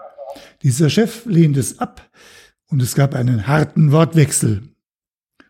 [0.63, 2.09] Dieser Chef lehnte es ab
[2.67, 4.63] und es gab einen harten Wortwechsel.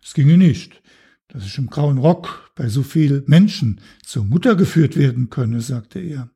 [0.04, 0.82] Es ginge nicht,
[1.28, 6.00] dass ich im grauen Rock bei so viel Menschen zur Mutter geführt werden könne, sagte
[6.00, 6.30] er.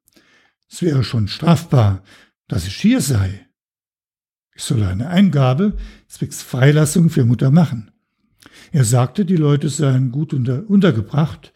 [0.69, 2.03] Es wäre schon strafbar,
[2.47, 3.47] dass ich hier sei.
[4.55, 7.92] Ich solle eine Eingabe zwecks Freilassung für Mutter machen.
[8.73, 11.53] Er sagte, die Leute seien gut unter, untergebracht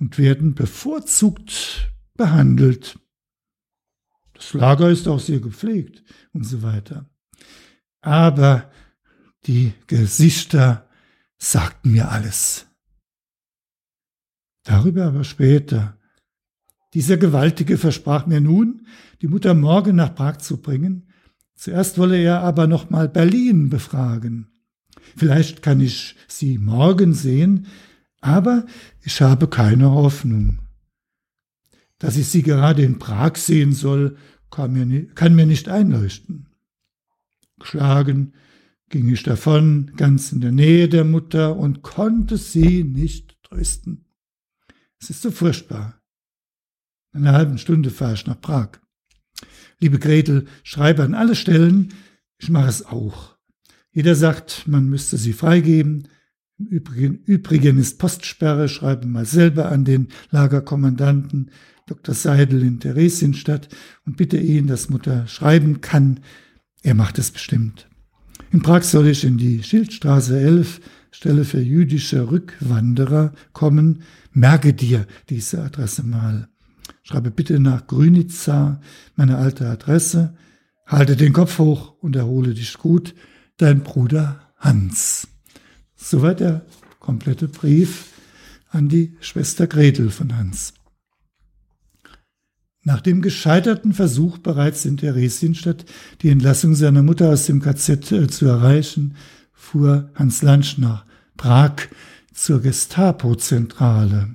[0.00, 2.98] und werden bevorzugt behandelt.
[4.34, 6.02] Das Lager ist auch sehr gepflegt
[6.32, 7.08] und so weiter.
[8.00, 8.68] Aber
[9.46, 10.88] die Gesichter
[11.38, 12.66] sagten mir alles.
[14.64, 15.96] Darüber aber später.
[16.94, 18.88] Dieser Gewaltige versprach mir nun,
[19.22, 21.12] die Mutter morgen nach Prag zu bringen.
[21.54, 24.55] Zuerst wolle er aber noch mal Berlin befragen.
[25.16, 27.66] Vielleicht kann ich sie morgen sehen,
[28.20, 28.66] aber
[29.02, 30.58] ich habe keine Hoffnung.
[31.98, 34.16] Dass ich sie gerade in Prag sehen soll,
[34.50, 36.48] kann mir, kann mir nicht einleuchten.
[37.58, 38.34] Geschlagen
[38.88, 44.04] ging ich davon, ganz in der Nähe der Mutter, und konnte sie nicht trösten.
[44.98, 46.00] Es ist so furchtbar.
[47.12, 48.78] In einer halben Stunde fahre ich nach Prag.
[49.78, 51.94] Liebe Gretel, schreibe an alle Stellen,
[52.38, 53.35] ich mache es auch.
[53.96, 56.08] Jeder sagt, man müsste sie freigeben.
[56.58, 61.50] Im Übrigen, Übrigen ist Postsperre, schreibe mal selber an den Lagerkommandanten.
[61.86, 62.14] Dr.
[62.14, 63.70] Seidel in Theresienstadt
[64.04, 66.20] und bitte ihn, dass Mutter schreiben kann.
[66.82, 67.88] Er macht es bestimmt.
[68.52, 74.02] In Prag soll ich in die Schildstraße 11, Stelle für jüdische Rückwanderer, kommen.
[74.30, 76.50] Merke dir diese Adresse mal.
[77.02, 78.78] Schreibe bitte nach Grünitza,
[79.14, 80.34] meine alte Adresse.
[80.84, 83.14] Halte den Kopf hoch und erhole dich gut.
[83.58, 85.28] Dein Bruder Hans.
[85.96, 86.66] Soweit der
[87.00, 88.12] komplette Brief
[88.68, 90.74] an die Schwester Gretel von Hans.
[92.82, 95.86] Nach dem gescheiterten Versuch bereits in Theresienstadt
[96.20, 99.16] die Entlassung seiner Mutter aus dem KZ äh, zu erreichen,
[99.54, 101.06] fuhr Hans Lansch nach
[101.38, 101.88] Prag
[102.34, 104.34] zur Gestapo-Zentrale.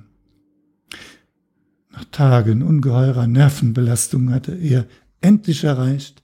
[1.92, 4.86] Nach Tagen ungeheurer Nervenbelastung hatte er
[5.20, 6.21] endlich erreicht,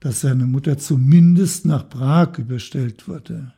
[0.00, 3.54] dass seine Mutter zumindest nach Prag überstellt wurde.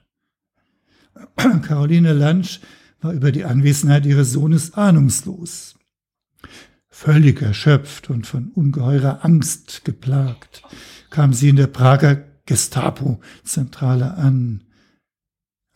[1.62, 2.60] Caroline Lansch
[3.00, 5.76] war über die Anwesenheit ihres Sohnes ahnungslos.
[6.88, 10.62] Völlig erschöpft und von ungeheurer Angst geplagt,
[11.10, 14.62] kam sie in der Prager Gestapo-Zentrale an.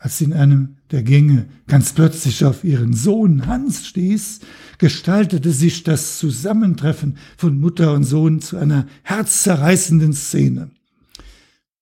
[0.02, 4.40] Als sie in einem der Gänge ganz plötzlich auf ihren Sohn Hans stieß,
[4.78, 10.70] gestaltete sich das Zusammentreffen von Mutter und Sohn zu einer herzzerreißenden Szene.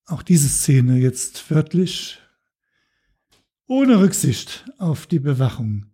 [0.04, 2.18] Auch diese Szene jetzt wörtlich
[3.68, 5.86] ohne Rücksicht auf die Bewachung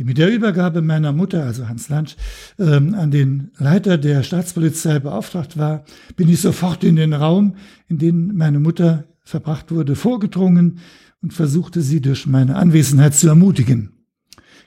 [0.00, 2.16] die mit der Übergabe meiner Mutter, also Hans Lansch,
[2.58, 5.84] ähm, an den Leiter der Staatspolizei beauftragt war,
[6.16, 7.56] bin ich sofort in den Raum,
[7.86, 10.78] in den meine Mutter verbracht wurde, vorgedrungen
[11.22, 14.06] und versuchte sie durch meine Anwesenheit zu ermutigen.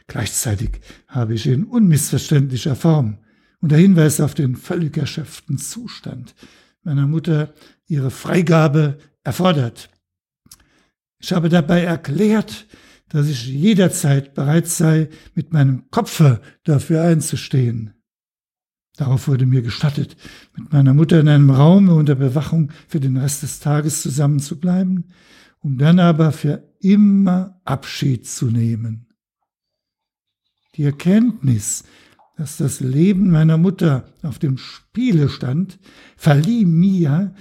[0.07, 3.17] Gleichzeitig habe ich in unmissverständlicher Form
[3.61, 6.35] unter Hinweis auf den völlig erschöpften Zustand
[6.83, 7.53] meiner Mutter
[7.87, 9.89] ihre Freigabe erfordert.
[11.19, 12.67] Ich habe dabei erklärt,
[13.07, 17.93] dass ich jederzeit bereit sei, mit meinem Kopfe dafür einzustehen.
[18.97, 20.17] Darauf wurde mir gestattet,
[20.55, 25.05] mit meiner Mutter in einem Raum unter Bewachung für den Rest des Tages zusammenzubleiben,
[25.63, 29.07] um dann aber für immer Abschied zu nehmen.
[30.75, 31.85] Die Erkenntnis,
[32.35, 35.79] dass das Leben meiner Mutter auf dem Spiele stand,
[36.17, 37.33] verlieh mir,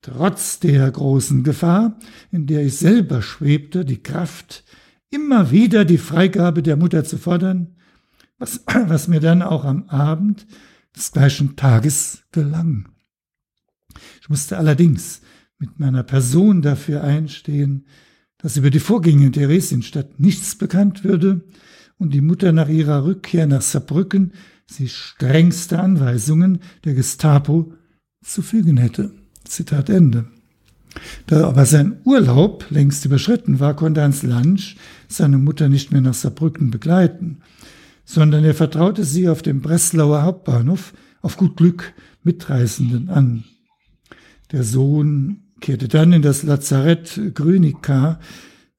[0.00, 1.98] trotz der großen Gefahr,
[2.32, 4.64] in der ich selber schwebte, die Kraft,
[5.10, 7.76] immer wieder die Freigabe der Mutter zu fordern,
[8.38, 10.46] was, was mir dann auch am Abend
[10.96, 12.88] des gleichen Tages gelang.
[14.20, 15.21] Ich musste allerdings
[15.62, 17.86] mit meiner Person dafür einstehen,
[18.36, 21.42] dass über die Vorgänge in Theresienstadt nichts bekannt würde
[21.98, 24.32] und die Mutter nach ihrer Rückkehr nach Saarbrücken
[24.66, 27.74] sie strengste Anweisungen der Gestapo
[28.24, 29.12] zu fügen hätte.
[29.44, 30.24] Zitat Ende.
[31.26, 34.74] Da aber sein Urlaub längst überschritten war, konnte Hans Lansch
[35.06, 37.38] seine Mutter nicht mehr nach Saarbrücken begleiten,
[38.04, 41.92] sondern er vertraute sie auf dem Breslauer Hauptbahnhof auf gut Glück
[42.24, 43.44] Mitreisenden an.
[44.50, 48.20] Der Sohn kehrte dann in das Lazarett Grünica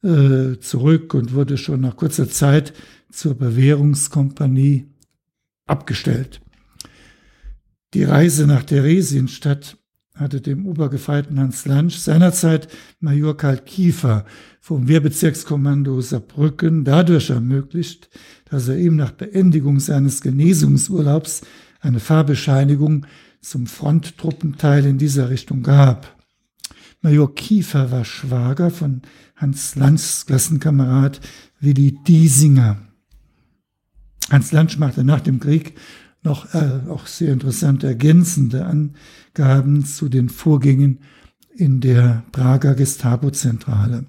[0.04, 2.74] äh, zurück und wurde schon nach kurzer Zeit
[3.10, 4.88] zur Bewährungskompanie
[5.66, 6.42] abgestellt.
[7.94, 9.78] Die Reise nach Theresienstadt
[10.16, 12.68] hatte dem Obergefeiten Hans Lansch seinerzeit
[13.00, 14.26] Major Karl Kiefer
[14.60, 18.10] vom Wehrbezirkskommando Saarbrücken dadurch ermöglicht,
[18.50, 21.42] dass er ihm nach Beendigung seines Genesungsurlaubs
[21.80, 23.06] eine Fahrbescheinigung
[23.42, 26.23] zum Fronttruppenteil in dieser Richtung gab.
[27.04, 29.02] Major Kiefer war Schwager von
[29.36, 31.20] Hans Lanz Klassenkamerad
[31.60, 32.78] Willi Diesinger.
[34.30, 35.78] Hans Lanz machte nach dem Krieg
[36.24, 41.00] noch äh, auch sehr interessante ergänzende Angaben zu den Vorgängen
[41.54, 44.06] in der Prager Gestapo-Zentrale,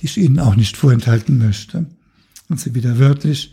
[0.00, 1.86] die ich Ihnen auch nicht vorenthalten möchte.
[2.48, 3.52] Und sie wieder wörtlich.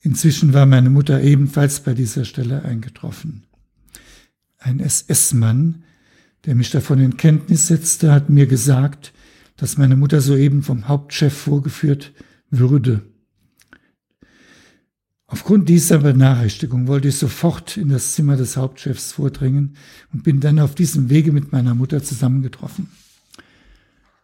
[0.00, 3.44] Inzwischen war meine Mutter ebenfalls bei dieser Stelle eingetroffen.
[4.58, 5.83] Ein SS-Mann,
[6.46, 9.12] der mich davon in Kenntnis setzte, hat mir gesagt,
[9.56, 12.12] dass meine Mutter soeben vom Hauptchef vorgeführt
[12.50, 13.02] würde.
[15.26, 19.76] Aufgrund dieser Benachrichtigung wollte ich sofort in das Zimmer des Hauptchefs vordringen
[20.12, 22.88] und bin dann auf diesem Wege mit meiner Mutter zusammengetroffen.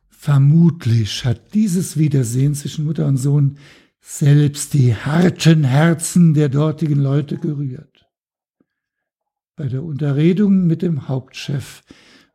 [0.09, 3.57] Vermutlich hat dieses Wiedersehen zwischen Mutter und Sohn
[4.01, 8.07] selbst die harten Herzen der dortigen Leute gerührt.
[9.57, 11.83] Bei der Unterredung mit dem Hauptchef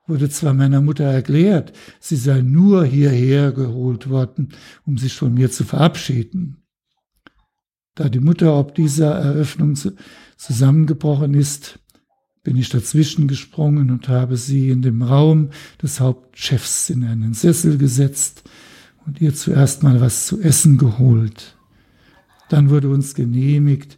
[0.07, 4.49] wurde zwar meiner Mutter erklärt, sie sei nur hierher geholt worden,
[4.85, 6.57] um sich von mir zu verabschieden.
[7.95, 9.77] Da die Mutter ob dieser Eröffnung
[10.37, 11.79] zusammengebrochen ist,
[12.43, 15.49] bin ich dazwischen gesprungen und habe sie in dem Raum
[15.81, 18.43] des Hauptchefs in einen Sessel gesetzt
[19.05, 21.57] und ihr zuerst mal was zu essen geholt.
[22.49, 23.97] Dann wurde uns genehmigt,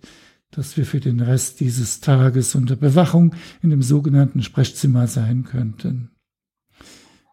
[0.57, 6.09] dass wir für den Rest dieses Tages unter Bewachung in dem sogenannten Sprechzimmer sein könnten.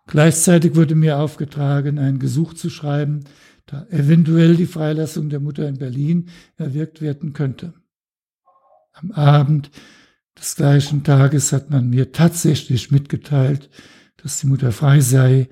[0.06, 3.24] Gleichzeitig wurde mir aufgetragen, ein Gesuch zu schreiben,
[3.64, 7.72] da eventuell die Freilassung der Mutter in Berlin erwirkt werden könnte.
[8.92, 9.70] Am Abend
[10.38, 13.70] des gleichen Tages hat man mir tatsächlich mitgeteilt,
[14.18, 15.48] dass die Mutter frei sei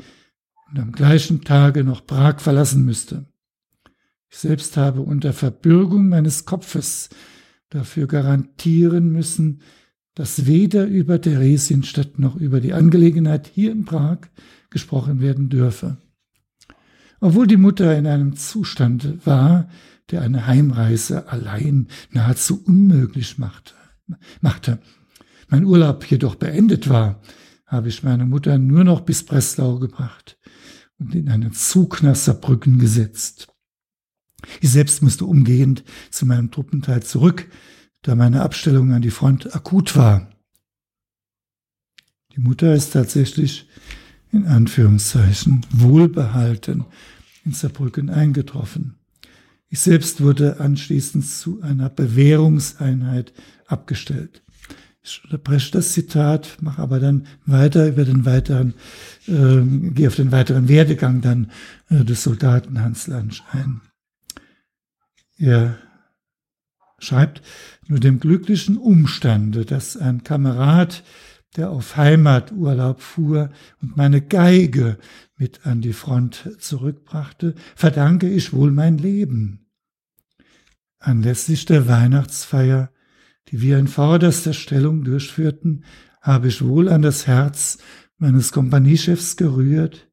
[0.70, 3.24] und am gleichen Tage noch Prag verlassen müsste.
[4.28, 7.08] Ich selbst habe unter Verbürgung meines Kopfes
[7.72, 9.60] dafür garantieren müssen,
[10.14, 14.18] dass weder über Theresienstadt noch über die Angelegenheit hier in Prag
[14.70, 15.98] gesprochen werden dürfe
[17.22, 19.68] obwohl die Mutter in einem Zustand war,
[20.10, 23.74] der eine Heimreise allein nahezu unmöglich machte.
[24.40, 24.80] machte.
[25.48, 27.22] Mein Urlaub jedoch beendet war,
[27.64, 30.36] habe ich meine Mutter nur noch bis Breslau gebracht
[30.98, 33.51] und in einen Zug nach Saarbrücken gesetzt.
[34.60, 37.48] Ich selbst musste umgehend zu meinem Truppenteil zurück,
[38.02, 40.28] da meine Abstellung an die Front akut war.
[42.34, 43.68] Die Mutter ist tatsächlich
[44.32, 46.86] in Anführungszeichen wohlbehalten
[47.44, 48.94] in Saarbrücken eingetroffen.
[49.68, 53.32] Ich selbst wurde anschließend zu einer Bewährungseinheit
[53.66, 54.42] abgestellt.
[55.02, 58.74] Ich unterbreche das Zitat, mache aber dann weiter über den weiteren,
[59.26, 61.50] äh, gehe auf den weiteren Werdegang dann
[61.88, 63.80] äh, des Soldaten Hans Lansch ein.
[65.42, 65.76] Er
[67.00, 67.42] schreibt,
[67.88, 71.02] nur dem glücklichen Umstande, dass ein Kamerad
[71.56, 73.50] der auf Heimaturlaub fuhr
[73.82, 74.98] und meine Geige
[75.36, 79.66] mit an die Front zurückbrachte, verdanke ich wohl mein Leben.
[81.00, 82.92] Anlässlich der Weihnachtsfeier,
[83.48, 85.84] die wir in vorderster Stellung durchführten,
[86.20, 87.78] habe ich wohl an das Herz
[88.16, 90.08] meines Kompaniechefs gerührt,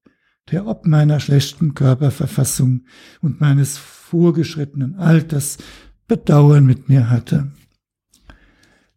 [0.51, 2.85] der ob meiner schlechten Körperverfassung
[3.21, 5.57] und meines vorgeschrittenen Alters
[6.07, 7.51] Bedauern mit mir hatte.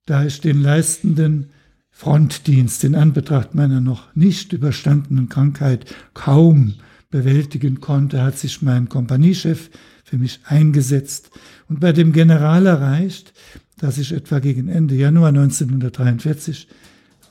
[0.07, 1.51] da ich den leistenden
[1.91, 6.75] Frontdienst in Anbetracht meiner noch nicht überstandenen Krankheit kaum
[7.11, 9.71] bewältigen konnte, hat sich mein Kompaniechef
[10.05, 11.31] für mich eingesetzt
[11.69, 13.35] und bei dem General erreicht,
[13.79, 16.67] dass ich etwa gegen Ende Januar 1943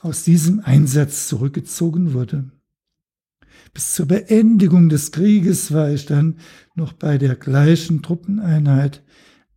[0.00, 2.44] aus diesem Einsatz zurückgezogen wurde.
[3.74, 6.36] Bis zur Beendigung des Krieges war ich dann
[6.74, 9.02] noch bei der gleichen Truppeneinheit,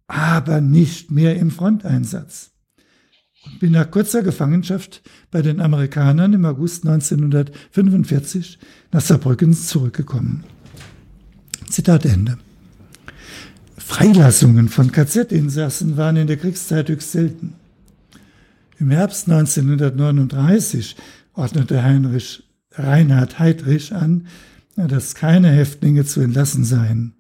[0.08, 2.52] aber nicht mehr im Fronteinsatz.
[3.46, 8.58] Und bin nach kurzer Gefangenschaft bei den Amerikanern im August 1945
[8.92, 10.46] nach Saarbrücken zurückgekommen.
[11.70, 12.38] Zitat Ende.
[13.78, 17.54] Freilassungen von KZ-Insassen waren in der Kriegszeit höchst selten.
[18.80, 20.96] Im Herbst 1939
[21.34, 22.45] ordnete Heinrich
[22.78, 24.28] Reinhard Heydrich an,
[24.76, 27.14] dass keine Häftlinge zu entlassen seien.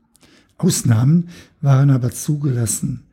[0.58, 1.30] Ausnahmen
[1.62, 3.04] waren aber zugelassen.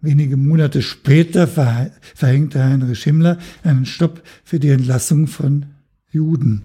[0.00, 5.66] Wenige Monate später verhängte Heinrich Himmler einen Stopp für die Entlassung von
[6.10, 6.62] Juden.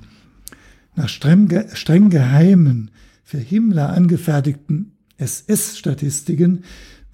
[0.95, 2.91] Nach streng, streng geheimen,
[3.23, 6.63] für Himmler angefertigten SS-Statistiken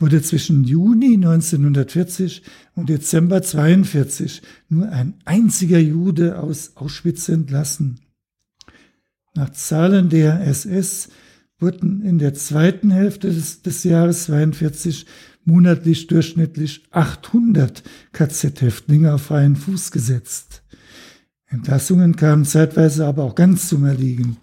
[0.02, 2.42] wurde zwischen Juni 1940
[2.76, 8.00] und Dezember 1942 nur ein einziger Jude aus Auschwitz entlassen.
[9.34, 11.10] Nach Zahlen der SS
[11.60, 15.06] wurden in der zweiten Hälfte des, des Jahres 42
[15.46, 20.64] monatlich durchschnittlich 800 KZ-Häftlinge auf freien Fuß gesetzt.
[21.48, 24.38] Entlassungen kamen zeitweise aber auch ganz zum Erliegen.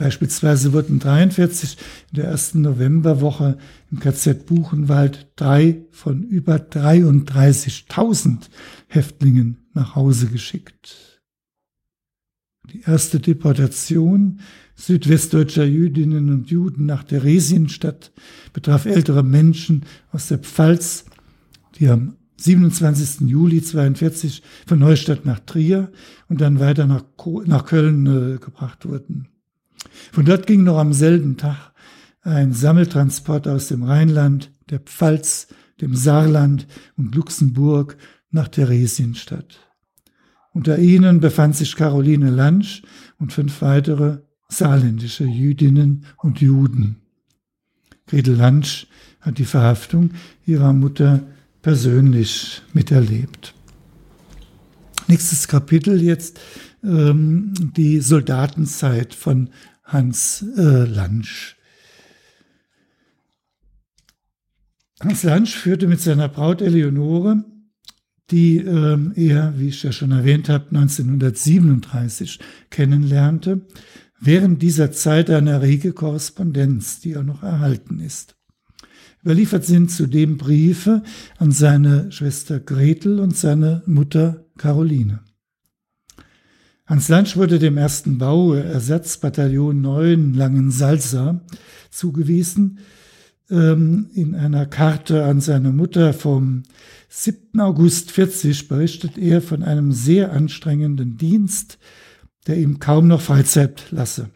[0.00, 1.76] Beispielsweise wurden 43
[2.10, 3.58] in der ersten Novemberwoche
[3.90, 8.48] im KZ Buchenwald drei von über 33.000
[8.86, 11.20] Häftlingen nach Hause geschickt.
[12.72, 14.40] Die erste Deportation
[14.74, 18.10] südwestdeutscher Jüdinnen und Juden nach Theresienstadt
[18.54, 21.04] betraf ältere Menschen aus der Pfalz,
[21.78, 23.28] die am 27.
[23.28, 25.92] Juli 42 von Neustadt nach Trier
[26.30, 27.04] und dann weiter nach,
[27.66, 29.29] Köln äh, gebracht wurden.
[30.12, 31.72] Von dort ging noch am selben Tag
[32.22, 35.48] ein Sammeltransport aus dem Rheinland, der Pfalz,
[35.80, 36.66] dem Saarland
[36.96, 37.96] und Luxemburg
[38.30, 39.58] nach Theresienstadt.
[40.52, 42.82] Unter ihnen befand sich Caroline Lansch
[43.18, 44.18] und fünf weitere
[44.48, 46.96] saarländische Jüdinnen und Juden.
[48.06, 48.88] Gretel Lansch
[49.20, 50.10] hat die Verhaftung
[50.44, 51.22] ihrer Mutter
[51.62, 53.54] persönlich miterlebt.
[55.06, 56.40] Nächstes Kapitel jetzt
[56.82, 59.50] ähm, die Soldatenzeit von
[59.92, 61.56] Hans äh, Lansch.
[65.00, 67.44] Hans Lansch führte mit seiner Braut Eleonore,
[68.30, 72.38] die ähm, er, wie ich ja schon erwähnt habe, 1937
[72.70, 73.62] kennenlernte,
[74.20, 78.36] während dieser Zeit eine rege Korrespondenz, die auch noch erhalten ist.
[79.24, 81.02] Überliefert sind zudem Briefe
[81.38, 85.20] an seine Schwester Gretel und seine Mutter Caroline.
[86.90, 91.40] Hans Lansch wurde dem ersten Bau Ersatzbataillon 9 Langensalza
[91.88, 92.80] zugewiesen.
[93.48, 96.64] Ähm, in einer Karte an seine Mutter vom
[97.08, 97.60] 7.
[97.60, 101.78] August 40 berichtet er von einem sehr anstrengenden Dienst,
[102.48, 104.30] der ihm kaum noch Freizeit lasse.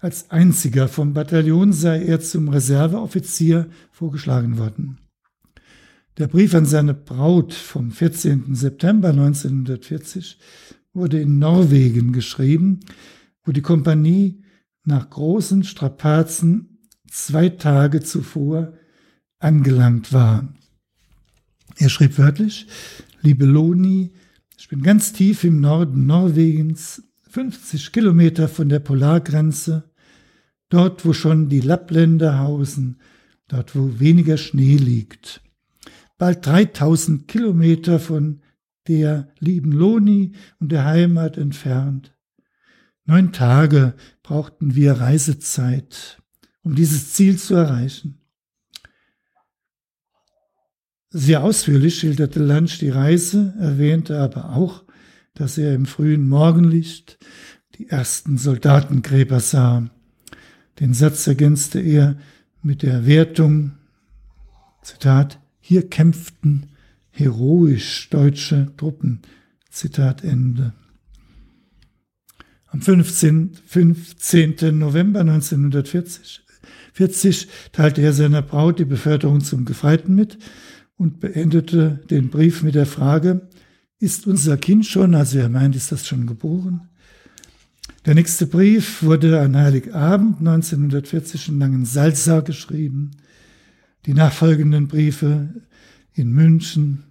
[0.00, 4.98] Als einziger vom Bataillon sei er zum Reserveoffizier vorgeschlagen worden.
[6.18, 8.56] Der Brief an seine Braut vom 14.
[8.56, 10.38] September 1940
[10.92, 12.80] wurde in Norwegen geschrieben,
[13.44, 14.42] wo die Kompanie
[14.84, 16.78] nach großen Strapazen
[17.08, 18.74] zwei Tage zuvor
[19.38, 20.52] angelangt war.
[21.76, 22.66] Er schrieb wörtlich,
[23.22, 24.12] liebe Loni,
[24.58, 29.90] ich bin ganz tief im Norden Norwegens, 50 Kilometer von der Polargrenze,
[30.68, 33.00] dort wo schon die Lappländer hausen,
[33.48, 35.40] dort wo weniger Schnee liegt.
[36.18, 38.41] Bald 3000 Kilometer von
[38.88, 42.14] der lieben Loni und der Heimat entfernt.
[43.04, 46.22] Neun Tage brauchten wir Reisezeit,
[46.62, 48.18] um dieses Ziel zu erreichen.
[51.10, 54.84] Sehr ausführlich schilderte Lansch die Reise, erwähnte aber auch,
[55.34, 57.18] dass er im frühen Morgenlicht
[57.74, 59.90] die ersten Soldatengräber sah.
[60.80, 62.16] Den Satz ergänzte er
[62.62, 63.72] mit der Wertung,
[64.82, 66.71] Zitat, hier kämpften
[67.12, 69.20] heroisch deutsche Truppen.
[69.70, 70.74] Zitat Ende.
[72.66, 74.78] Am 15, 15.
[74.78, 76.42] November 1940
[76.92, 80.38] 40 teilte er seiner Braut die Beförderung zum Gefreiten mit
[80.96, 83.48] und beendete den Brief mit der Frage,
[83.98, 86.88] ist unser Kind schon, also er meint, ist das schon geboren?
[88.04, 93.12] Der nächste Brief wurde an Heiligabend 1940 in Langensalza geschrieben.
[94.06, 95.48] Die nachfolgenden Briefe
[96.14, 97.04] in München,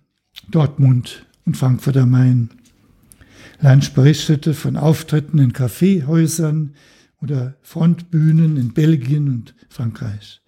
[0.50, 2.50] Dortmund und Frankfurt am Main.
[3.60, 6.76] Lansch berichtete von Auftritten in Kaffeehäusern
[7.22, 10.42] oder Frontbühnen in Belgien und Frankreich.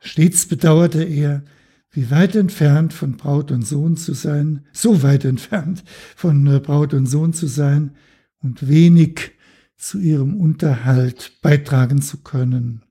[0.00, 1.42] Stets bedauerte er,
[1.90, 5.82] wie weit entfernt von Braut und Sohn zu sein, so weit entfernt
[6.14, 7.96] von äh, Braut und Sohn zu sein
[8.42, 9.32] und wenig
[9.76, 12.82] zu ihrem Unterhalt beitragen zu können.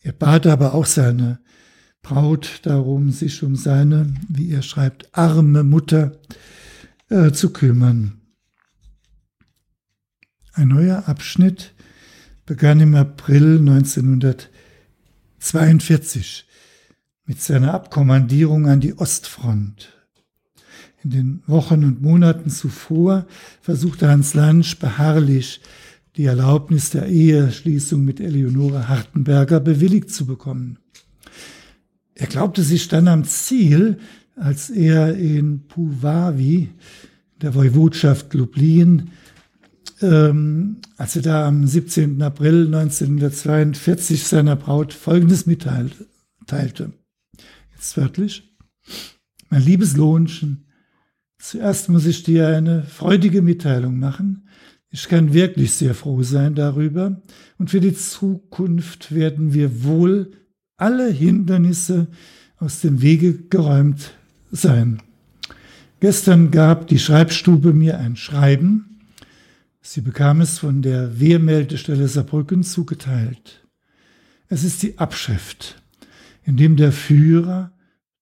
[0.00, 1.40] Er bat aber auch seine
[2.04, 6.20] Braut darum, sich um seine, wie er schreibt, arme Mutter
[7.08, 8.20] äh, zu kümmern.
[10.52, 11.74] Ein neuer Abschnitt
[12.46, 16.46] begann im April 1942
[17.24, 19.94] mit seiner Abkommandierung an die Ostfront.
[21.02, 23.24] In den Wochen und Monaten zuvor
[23.62, 25.62] versuchte Hans Lansch beharrlich,
[26.16, 30.78] die Erlaubnis der Eheschließung mit Eleonore Hartenberger bewilligt zu bekommen.
[32.14, 33.98] Er glaubte sich dann am Ziel,
[34.36, 36.70] als er in Puwawi,
[37.40, 39.10] der Woiwodschaft Lublin,
[40.00, 42.22] ähm, als er da am 17.
[42.22, 46.92] April 1942 seiner Braut Folgendes mitteilte.
[47.74, 48.56] Jetzt wörtlich.
[49.50, 50.66] Mein liebes Lohnchen,
[51.38, 54.48] zuerst muss ich dir eine freudige Mitteilung machen.
[54.90, 57.20] Ich kann wirklich sehr froh sein darüber
[57.58, 60.32] und für die Zukunft werden wir wohl
[60.76, 62.08] alle Hindernisse
[62.58, 64.14] aus dem Wege geräumt
[64.50, 65.02] sein.
[66.00, 69.00] Gestern gab die Schreibstube mir ein Schreiben.
[69.80, 73.66] Sie bekam es von der Wehrmeldestelle Saarbrücken zugeteilt.
[74.48, 75.82] Es ist die Abschrift,
[76.44, 77.72] in dem der Führer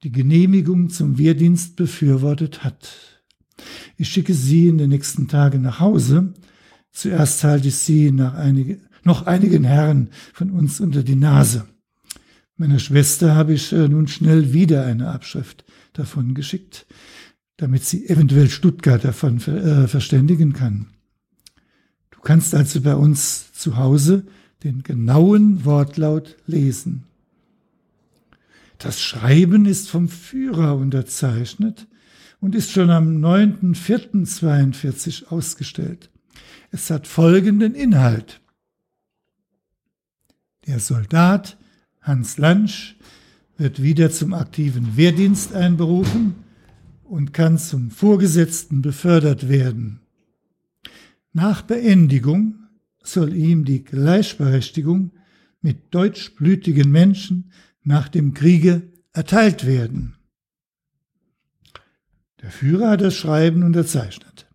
[0.03, 3.23] die Genehmigung zum Wehrdienst befürwortet hat.
[3.97, 6.35] Ich schicke sie in den nächsten Tagen nach Hause
[6.93, 11.67] Zuerst halte ich sie nach einige, noch einigen Herren von uns unter die Nase.
[12.63, 16.87] Meiner Schwester habe ich äh, nun schnell wieder eine Abschrift davon geschickt,
[17.57, 20.87] damit sie eventuell Stuttgart davon äh, verständigen kann.
[22.13, 24.25] Du kannst also bei uns zu Hause
[24.63, 27.03] den genauen Wortlaut lesen.
[28.79, 31.89] Das Schreiben ist vom Führer unterzeichnet
[32.41, 36.11] und ist schon am 9.4.42 ausgestellt.
[36.71, 38.41] Es hat folgenden Inhalt.
[40.69, 41.57] Der Soldat
[42.03, 42.97] Hans Lansch
[43.57, 46.35] wird wieder zum aktiven Wehrdienst einberufen
[47.05, 50.01] und kann zum Vorgesetzten befördert werden.
[51.33, 52.57] Nach Beendigung
[53.03, 55.13] soll ihm die Gleichberechtigung
[55.61, 57.53] mit deutschblütigen Menschen
[57.85, 58.83] nach dem Kriege
[59.13, 60.17] erteilt werden.
[62.43, 64.49] Der Führer hat das Schreiben unterzeichnet.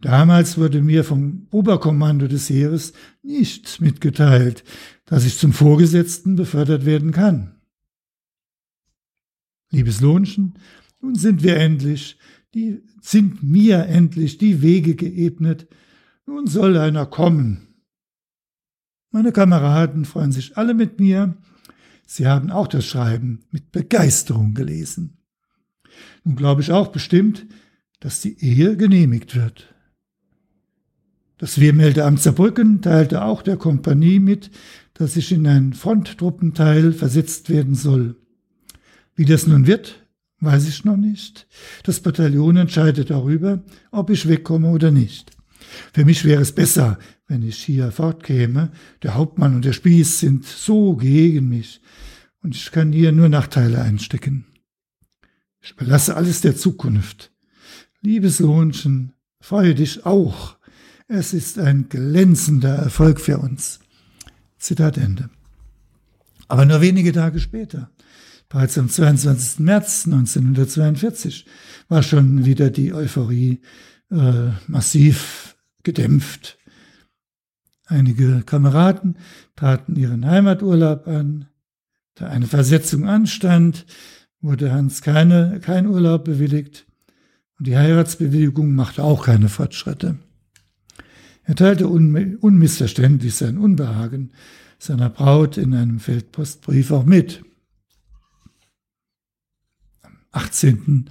[0.00, 2.92] Damals wurde mir vom Oberkommando des Heeres
[3.22, 4.64] nicht mitgeteilt,
[5.08, 7.54] dass ich zum Vorgesetzten befördert werden kann.
[9.70, 10.58] Liebes Lohnchen,
[11.00, 12.18] nun sind wir endlich,
[12.54, 15.66] die, sind mir endlich die Wege geebnet,
[16.26, 17.68] nun soll einer kommen.
[19.10, 21.36] Meine Kameraden freuen sich alle mit mir,
[22.06, 25.16] sie haben auch das Schreiben mit Begeisterung gelesen.
[26.24, 27.46] Nun glaube ich auch bestimmt,
[28.00, 29.74] dass die Ehe genehmigt wird.
[31.38, 34.50] Das Wehrmeldeamt Saarbrücken teilte auch der Kompanie mit,
[34.98, 38.16] dass ich in ein Fronttruppenteil versetzt werden soll.
[39.14, 40.06] Wie das nun wird,
[40.40, 41.46] weiß ich noch nicht.
[41.84, 45.30] Das Bataillon entscheidet darüber, ob ich wegkomme oder nicht.
[45.92, 48.70] Für mich wäre es besser, wenn ich hier fortkäme.
[49.02, 51.80] Der Hauptmann und der Spieß sind so gegen mich
[52.42, 54.46] und ich kann hier nur Nachteile einstecken.
[55.60, 57.32] Ich belasse alles der Zukunft.
[58.00, 60.58] Liebes Lohnchen, freue dich auch
[61.10, 63.80] es ist ein glänzender Erfolg für uns.
[64.58, 65.30] Zitat Ende.
[66.48, 67.90] Aber nur wenige Tage später,
[68.48, 69.60] bereits am 22.
[69.60, 71.46] März 1942,
[71.88, 73.60] war schon wieder die Euphorie
[74.10, 76.58] äh, massiv gedämpft.
[77.86, 79.16] Einige Kameraden
[79.56, 81.46] traten ihren Heimaturlaub an.
[82.14, 83.86] Da eine Versetzung anstand,
[84.40, 86.86] wurde Hans keine, kein Urlaub bewilligt
[87.58, 90.18] und die Heiratsbewilligung machte auch keine Fortschritte.
[91.48, 94.32] Er teilte unmissverständlich sein Unbehagen
[94.78, 97.42] seiner Braut in einem Feldpostbrief auch mit.
[100.02, 101.08] Am 18.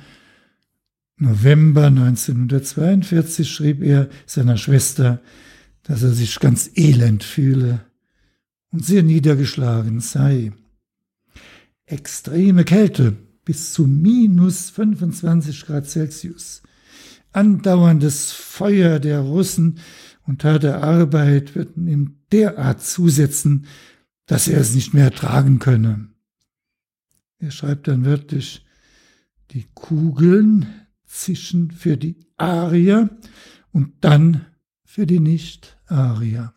[1.18, 5.24] November 1942 schrieb er seiner Schwester,
[5.82, 7.82] dass er sich ganz elend fühle
[8.70, 10.52] und sehr niedergeschlagen sei.
[11.88, 16.62] Extreme Kälte bis zu minus 25 Grad Celsius,
[17.32, 19.80] andauerndes Feuer der Russen
[20.28, 23.66] und harte Arbeit würden ihm derart zusetzen,
[24.26, 26.10] dass er es nicht mehr tragen könne.
[27.40, 28.66] Er schreibt dann wörtlich,
[29.52, 30.68] Die Kugeln
[31.06, 33.10] zischen für die Arier
[33.72, 34.46] und dann
[34.84, 36.54] für die Nicht-Arier.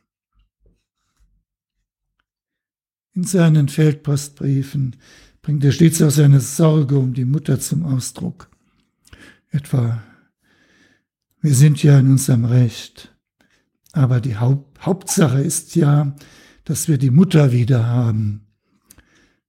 [3.12, 4.96] In seinen Feldpostbriefen
[5.42, 8.50] bringt er stets auch seine Sorge um die Mutter zum Ausdruck.
[9.50, 10.02] Etwa,
[11.40, 13.14] wir sind ja in unserem Recht,
[13.92, 16.14] aber die Haupt Hauptsache ist ja,
[16.64, 18.46] dass wir die Mutter wieder haben.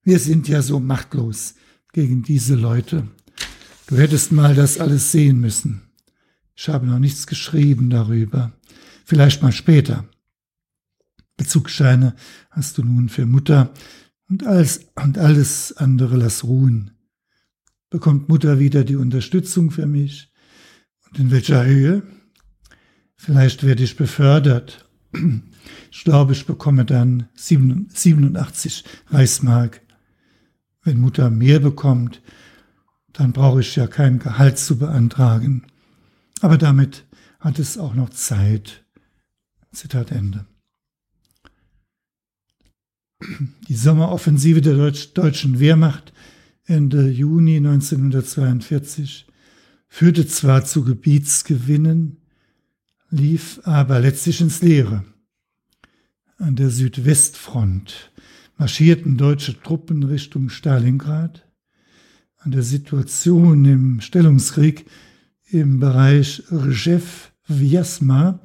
[0.03, 1.55] Wir sind ja so machtlos
[1.93, 3.07] gegen diese Leute.
[3.87, 5.81] Du hättest mal das alles sehen müssen.
[6.55, 8.51] Ich habe noch nichts geschrieben darüber.
[9.05, 10.05] Vielleicht mal später.
[11.37, 12.15] Bezugsscheine
[12.49, 13.73] hast du nun für Mutter
[14.29, 16.91] und alles, und alles andere lass ruhen.
[17.89, 20.31] Bekommt Mutter wieder die Unterstützung für mich?
[21.09, 22.03] Und in welcher Höhe?
[23.23, 24.89] Vielleicht werde ich befördert.
[25.91, 29.81] Ich glaube, ich bekomme dann 87 Reichsmark.
[30.81, 32.23] Wenn Mutter mehr bekommt,
[33.13, 35.67] dann brauche ich ja kein Gehalt zu beantragen.
[36.39, 37.05] Aber damit
[37.39, 38.83] hat es auch noch Zeit.
[39.71, 40.47] Zitat Ende.
[43.67, 46.11] Die Sommeroffensive der Deutsch deutschen Wehrmacht
[46.65, 49.27] Ende Juni 1942
[49.87, 52.20] führte zwar zu Gebietsgewinnen,
[53.11, 55.03] lief aber letztlich ins Leere.
[56.37, 58.11] An der Südwestfront
[58.57, 61.47] marschierten deutsche Truppen Richtung Stalingrad.
[62.37, 64.85] An der Situation im Stellungskrieg
[65.49, 68.39] im Bereich Rjev-Vyasma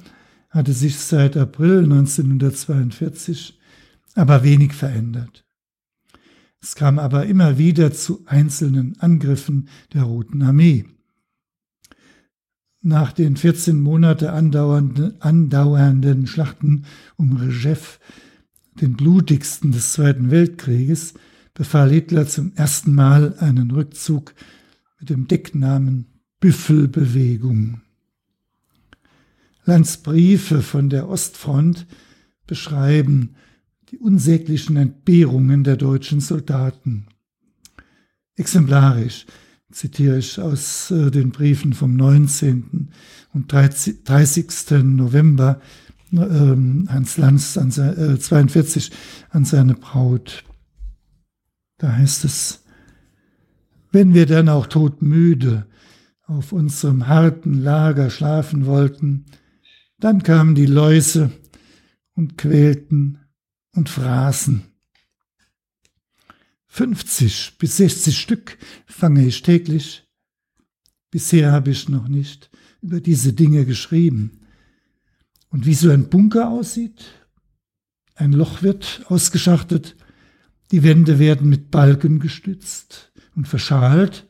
[0.49, 3.57] hatte sich seit April 1942
[4.15, 5.45] aber wenig verändert.
[6.61, 10.85] Es kam aber immer wieder zu einzelnen Angriffen der Roten Armee.
[12.81, 17.99] Nach den 14 Monate andauernden, andauernden Schlachten um Rjev,
[18.79, 21.15] den blutigsten des Zweiten Weltkrieges,
[21.53, 24.35] befahl Hitler zum ersten Mal einen Rückzug
[24.99, 26.05] mit dem Decknamen
[26.39, 27.81] Büffelbewegung.
[29.65, 31.87] Lands Briefe von der Ostfront
[32.45, 33.35] beschreiben
[33.89, 37.07] die unsäglichen Entbehrungen der deutschen Soldaten.
[38.35, 39.25] Exemplarisch
[39.77, 42.89] zitiere ich aus äh, den Briefen vom 19.
[43.33, 44.71] und 30.
[44.83, 45.61] November
[46.11, 48.91] äh, Hans Lanz an, äh, 42
[49.29, 50.43] an seine Braut.
[51.77, 52.63] Da heißt es,
[53.91, 55.67] wenn wir dann auch todmüde
[56.23, 59.25] auf unserem harten Lager schlafen wollten,
[59.99, 61.29] dann kamen die Läuse
[62.15, 63.19] und quälten
[63.75, 64.63] und fraßen.
[66.77, 70.07] 50 bis 60 Stück fange ich täglich.
[71.09, 72.51] Bisher habe ich noch nicht
[72.83, 74.41] über diese Dinge geschrieben.
[75.49, 77.03] Und wie so ein Bunker aussieht,
[78.13, 79.95] ein Loch wird ausgeschachtet,
[80.69, 84.27] die Wände werden mit Balken gestützt und verschalt,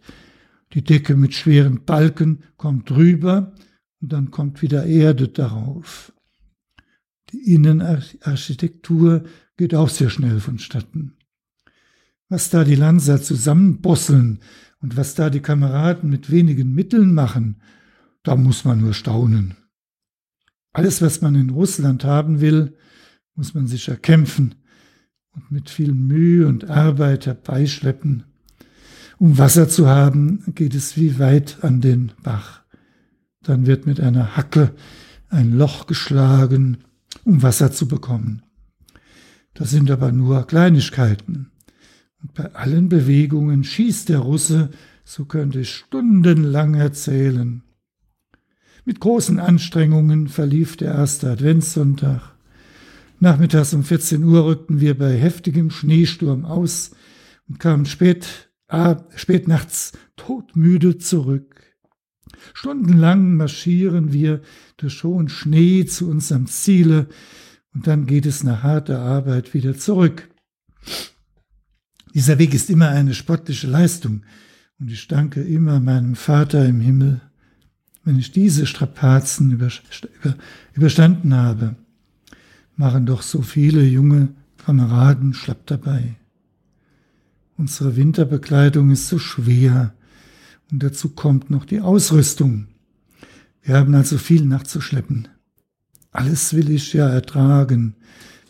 [0.72, 3.56] die Decke mit schweren Balken kommt drüber
[4.00, 6.14] und dann kommt wieder Erde darauf.
[7.32, 9.26] Die Innenarchitektur
[9.58, 11.17] geht auch sehr schnell vonstatten.
[12.30, 14.40] Was da die Lanzer zusammenbosseln
[14.82, 17.62] und was da die Kameraden mit wenigen Mitteln machen,
[18.24, 19.56] da muss man nur staunen.
[20.74, 22.76] Alles, was man in Russland haben will,
[23.36, 24.56] muss man sich erkämpfen
[25.32, 28.24] und mit viel Mühe und Arbeit herbeischleppen.
[29.18, 32.64] Um Wasser zu haben, geht es wie weit an den Bach.
[33.42, 34.76] Dann wird mit einer Hacke
[35.30, 36.78] ein Loch geschlagen
[37.28, 38.42] um Wasser zu bekommen.
[39.54, 41.52] Das sind aber nur Kleinigkeiten.
[42.22, 44.72] Und bei allen Bewegungen schießt der Russe,
[45.04, 47.64] so könnte ich stundenlang erzählen.
[48.86, 52.36] Mit großen Anstrengungen verlief der erste Adventssonntag.
[53.20, 56.92] Nachmittags um 14 Uhr rückten wir bei heftigem Schneesturm aus
[57.48, 61.58] und kamen spät, äh, spät nachts todmüde zurück.
[62.54, 64.42] Stundenlang marschieren wir
[64.78, 67.08] durch hohen Schnee zu unserem Ziele
[67.74, 70.30] und dann geht es nach harter Arbeit wieder zurück.
[72.18, 74.24] Dieser Weg ist immer eine sportliche Leistung
[74.80, 77.22] und ich danke immer meinem Vater im Himmel,
[78.06, 79.70] wenn ich diese Strapazen über,
[80.24, 80.36] über,
[80.74, 81.76] überstanden habe.
[82.76, 86.16] Machen doch so viele junge Kameraden schlapp dabei.
[87.56, 89.94] Unsere Winterbekleidung ist so schwer
[90.72, 92.66] und dazu kommt noch die Ausrüstung.
[93.62, 95.28] Wir haben also viel nachzuschleppen.
[96.10, 97.94] Alles will ich ja ertragen,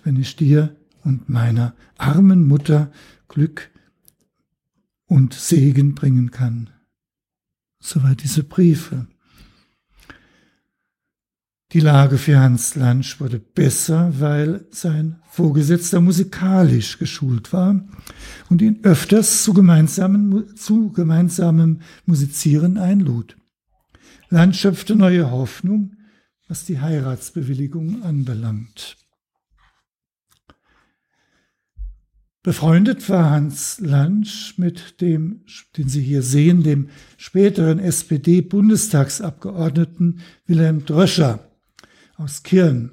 [0.06, 2.92] wenn ich dir und meiner armen Mutter
[3.38, 3.70] Glück
[5.06, 6.72] und Segen bringen kann.
[7.80, 9.06] Soweit diese Briefe.
[11.72, 17.80] Die Lage für Hans Lansch wurde besser, weil sein Vorgesetzter musikalisch geschult war
[18.50, 23.38] und ihn öfters zu, gemeinsamen, zu gemeinsamem Musizieren einlud.
[24.30, 25.96] Lansch schöpfte neue Hoffnung,
[26.48, 28.98] was die Heiratsbewilligung anbelangt.
[32.48, 35.42] Befreundet war Hans Lansch mit dem,
[35.76, 36.88] den Sie hier sehen, dem
[37.18, 41.42] späteren SPD-Bundestagsabgeordneten Wilhelm Dröscher
[42.16, 42.92] aus Kirn.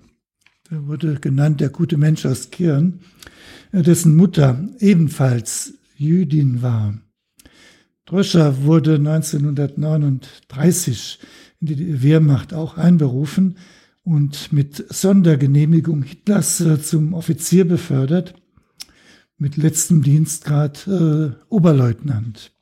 [0.73, 2.99] Der wurde genannt der gute Mensch aus Kirn,
[3.71, 6.99] dessen Mutter ebenfalls Jüdin war.
[8.07, 11.21] Dröscher wurde 1939
[11.61, 13.59] in die Wehrmacht auch einberufen
[14.03, 18.35] und mit Sondergenehmigung Hitlers zum Offizier befördert,
[19.39, 22.53] mit letztem Dienstgrad äh, Oberleutnant.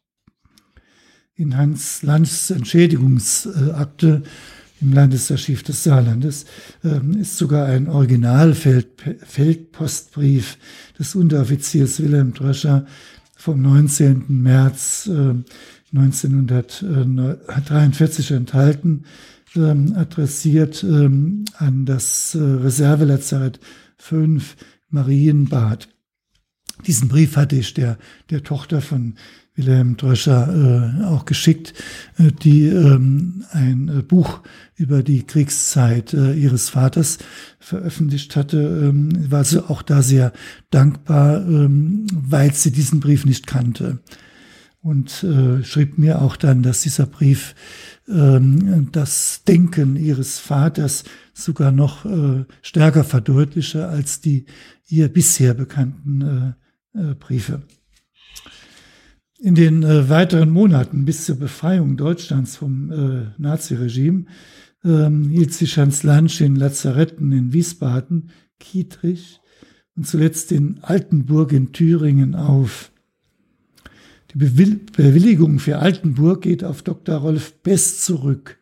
[1.35, 4.23] In Hans Lanschs Entschädigungsakte
[4.81, 6.45] im Landesarchiv des Saarlandes
[6.85, 10.59] ähm, ist sogar ein Originalfeldpostbrief
[10.99, 12.85] des Unteroffiziers Wilhelm Dröscher
[13.37, 14.25] vom 19.
[14.29, 15.09] März
[15.93, 19.05] 1943 äh, enthalten,
[19.57, 23.61] ähm, adressiert ähm, an das äh, Reservelazarett
[23.99, 24.57] 5
[24.91, 25.89] Marienbad.
[26.87, 27.99] Diesen Brief hatte ich der,
[28.31, 29.14] der Tochter von
[29.55, 31.75] Wilhelm Dröscher äh, auch geschickt,
[32.18, 34.41] äh, die ähm, ein äh, Buch
[34.77, 37.18] über die Kriegszeit äh, ihres Vaters
[37.59, 40.33] veröffentlicht hatte, ähm, war sie auch da sehr
[40.70, 43.99] dankbar, ähm, weil sie diesen Brief nicht kannte.
[44.81, 47.55] Und äh, schrieb mir auch dann, dass dieser Brief
[48.09, 51.05] ähm, das Denken ihres Vaters
[51.35, 54.47] sogar noch äh, stärker verdeutliche als die
[54.89, 56.62] ihr bisher bekannten äh,
[56.93, 57.62] Briefe.
[59.38, 64.26] In den äh, weiteren Monaten bis zur Befreiung Deutschlands vom äh, Naziregime
[64.84, 68.30] ähm, hielt sich Hans Lansch in Lazaretten in Wiesbaden,
[68.61, 69.40] Kietrich
[69.97, 72.93] und zuletzt in Altenburg in Thüringen auf.
[74.32, 77.16] Die Bewilligung für Altenburg geht auf Dr.
[77.16, 78.59] Rolf Best zurück.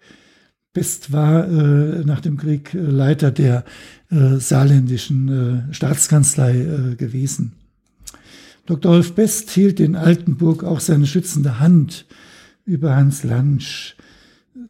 [0.73, 3.65] Best war äh, nach dem Krieg äh, Leiter der
[4.11, 7.60] äh, saarländischen äh, Staatskanzlei äh, gewesen.
[8.71, 8.93] Dr.
[8.93, 12.07] Rolf Best hielt in Altenburg auch seine schützende Hand
[12.65, 13.97] über Hans Lansch,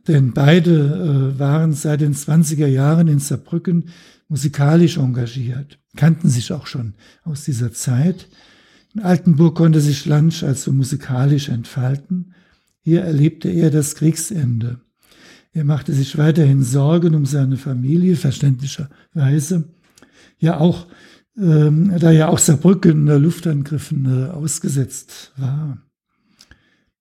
[0.08, 3.90] denn beide äh, waren seit den 20er Jahren in Saarbrücken
[4.26, 6.94] musikalisch engagiert, kannten sich auch schon
[7.24, 8.28] aus dieser Zeit.
[8.94, 12.32] In Altenburg konnte sich Lansch also musikalisch entfalten.
[12.80, 14.80] Hier erlebte er das Kriegsende.
[15.52, 19.68] Er machte sich weiterhin Sorgen um seine Familie, verständlicherweise.
[20.38, 20.86] Ja, auch
[21.36, 25.78] ähm, da ja auch Saarbrücken Luftangriffen äh, ausgesetzt war.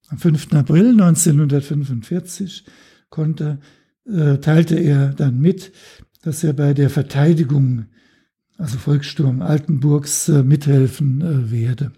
[0.08, 0.52] Am 5.
[0.54, 2.64] April 1945
[3.10, 3.58] konnte,
[4.06, 5.72] äh, teilte er dann mit,
[6.22, 7.86] dass er bei der Verteidigung,
[8.58, 11.92] also Volkssturm Altenburgs, äh, mithelfen äh, werde.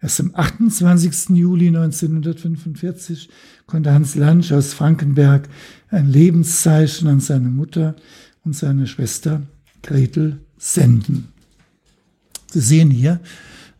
[0.00, 1.36] Erst am 28.
[1.36, 3.28] Juli 1945
[3.66, 5.48] konnte Hans Lansch aus Frankenberg
[5.88, 7.96] ein Lebenszeichen an seine Mutter
[8.44, 9.42] und seine Schwester
[9.82, 11.28] Gretel senden.
[12.50, 13.20] Sie sehen hier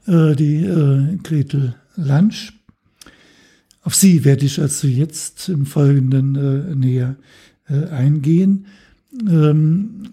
[0.07, 2.53] äh, die äh, Gretel Lansch.
[3.83, 7.17] Auf sie werde ich also jetzt im Folgenden äh, näher
[7.69, 8.67] äh, eingehen.
[9.29, 10.09] Ähm,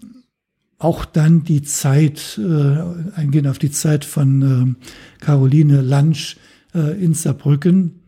[0.78, 6.36] auch dann die Zeit, äh, eingehen auf die Zeit von äh, Caroline Lansch
[6.74, 7.99] äh, in Saarbrücken,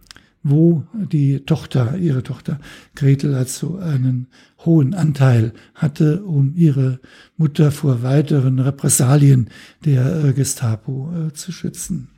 [0.43, 2.59] wo die Tochter, ihre Tochter
[2.95, 4.27] Gretel also einen
[4.65, 7.01] hohen Anteil hatte, um ihre
[7.37, 9.51] Mutter vor weiteren Repressalien
[9.85, 12.09] der äh, Gestapo äh, zu schützen.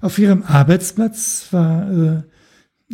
[0.00, 2.22] Auf ihrem Arbeitsplatz war, äh,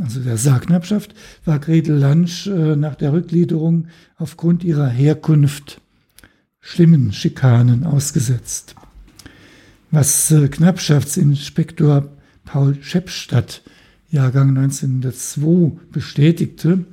[0.01, 5.81] also der Sargknappschaft, war Gretel Lansch nach der Rückgliederung aufgrund ihrer Herkunft
[6.61, 8.77] schlimmen Schikanen ausgesetzt.
[9.91, 12.09] Was Knappschaftsinspektor
[12.45, 13.63] Paul Scheppstadt,
[14.11, 16.85] Jahrgang 1902, bestätigte,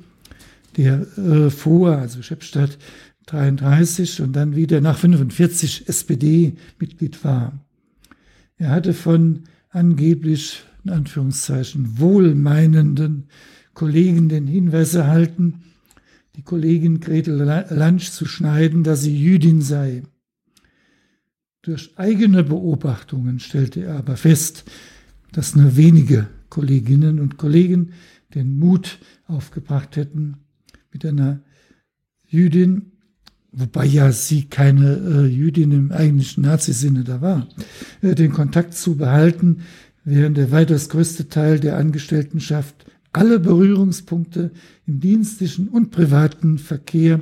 [0.76, 2.78] der äh, vor, also Scheppstadt
[3.26, 7.58] 33 und dann wieder nach 45 SPD-Mitglied war.
[8.56, 13.28] Er hatte von angeblich, in Anführungszeichen, wohlmeinenden
[13.74, 15.62] Kollegen den Hinweis erhalten,
[16.36, 17.36] die Kollegin Gretel
[17.70, 20.02] Lansch zu schneiden, dass sie Jüdin sei.
[21.62, 24.64] Durch eigene Beobachtungen stellte er aber fest,
[25.32, 27.92] dass nur wenige Kolleginnen und Kollegen
[28.34, 30.38] den Mut aufgebracht hätten,
[30.92, 31.40] mit einer
[32.26, 32.92] Jüdin,
[33.52, 37.48] wobei ja sie keine äh, Jüdin im eigentlichen Nazisinne da war,
[38.02, 39.62] äh, den Kontakt zu behalten,
[40.04, 44.52] während der weitaus größte Teil der Angestelltenschaft alle Berührungspunkte
[44.86, 47.20] im dienstlichen und privaten Verkehr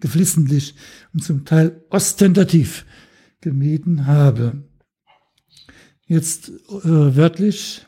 [0.00, 0.74] geflissentlich
[1.12, 2.86] und zum Teil ostentativ
[3.40, 4.64] gemieden habe.
[6.10, 6.56] Jetzt äh,
[7.14, 7.86] wörtlich,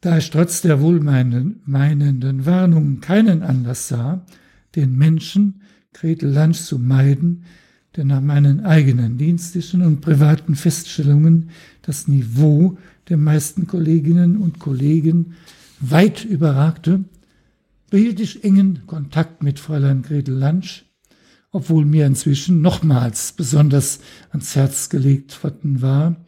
[0.00, 4.26] da ich trotz der wohlmeinenden Warnungen keinen Anlass sah,
[4.74, 5.62] den Menschen
[5.92, 7.44] Gretel Lansch zu meiden,
[7.94, 11.50] der nach meinen eigenen dienstlichen und privaten Feststellungen
[11.82, 12.76] das Niveau
[13.10, 15.34] der meisten Kolleginnen und Kollegen
[15.78, 17.04] weit überragte,
[17.90, 20.84] behielt ich engen Kontakt mit Fräulein Gretel Lansch,
[21.52, 24.00] obwohl mir inzwischen nochmals besonders
[24.32, 26.25] ans Herz gelegt worden war,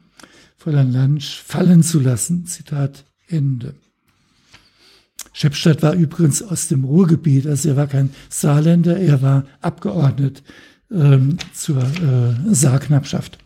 [0.58, 2.44] Fräulein Lansch fallen zu lassen.
[2.46, 3.74] Zitat Ende.
[5.32, 10.42] Schepstadt war übrigens aus dem Ruhrgebiet, also er war kein Saarländer, er war Abgeordnet
[10.90, 13.38] ähm, zur äh, Saarknappschaft.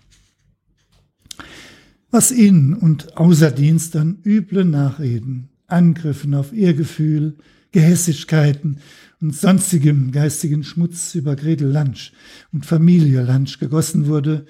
[2.11, 7.37] Was in und außer Dienst an üble Nachreden, Angriffen auf Ehrgefühl,
[7.73, 8.79] Gehässigkeiten
[9.21, 12.13] und sonstigem geistigen Schmutz über Gretel Lansch
[12.53, 14.47] und Familie Lansch gegossen wurde,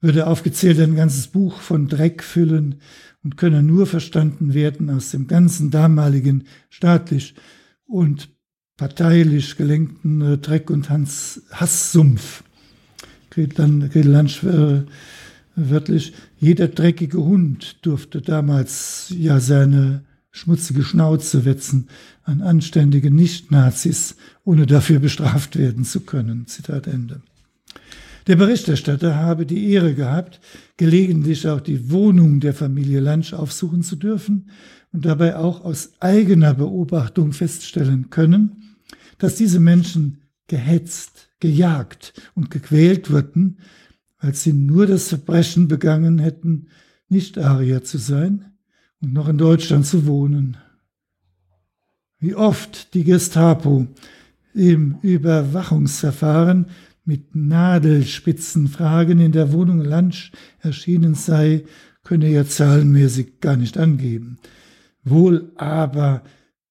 [0.00, 2.76] würde aufgezählt ein ganzes Buch von Dreck füllen
[3.22, 7.34] und könne nur verstanden werden aus dem ganzen damaligen staatlich
[7.86, 8.30] und
[8.76, 12.42] parteilich gelenkten äh, Dreck- und Hans Hasssumpf.
[13.28, 14.82] Gretel Lansch äh,
[15.54, 21.88] wörtlich, jeder dreckige Hund durfte damals ja seine schmutzige Schnauze wetzen
[22.24, 26.46] an anständige Nicht-Nazis, ohne dafür bestraft werden zu können.
[26.46, 27.20] Zitat Ende.
[28.26, 30.40] Der Berichterstatter habe die Ehre gehabt,
[30.76, 34.50] gelegentlich auch die Wohnung der Familie Lansch aufsuchen zu dürfen
[34.92, 38.76] und dabei auch aus eigener Beobachtung feststellen können,
[39.18, 43.58] dass diese Menschen gehetzt, gejagt und gequält wurden,
[44.20, 46.66] weil sie nur das Verbrechen begangen hätten,
[47.08, 48.52] nicht Arier zu sein
[49.00, 50.56] und noch in Deutschland zu wohnen.
[52.18, 53.86] Wie oft die Gestapo
[54.52, 56.66] im Überwachungsverfahren
[57.04, 61.64] mit Nadelspitzenfragen in der Wohnung Lansch erschienen sei,
[62.02, 64.38] könne er zahlenmäßig gar nicht angeben.
[65.02, 66.22] Wohl aber,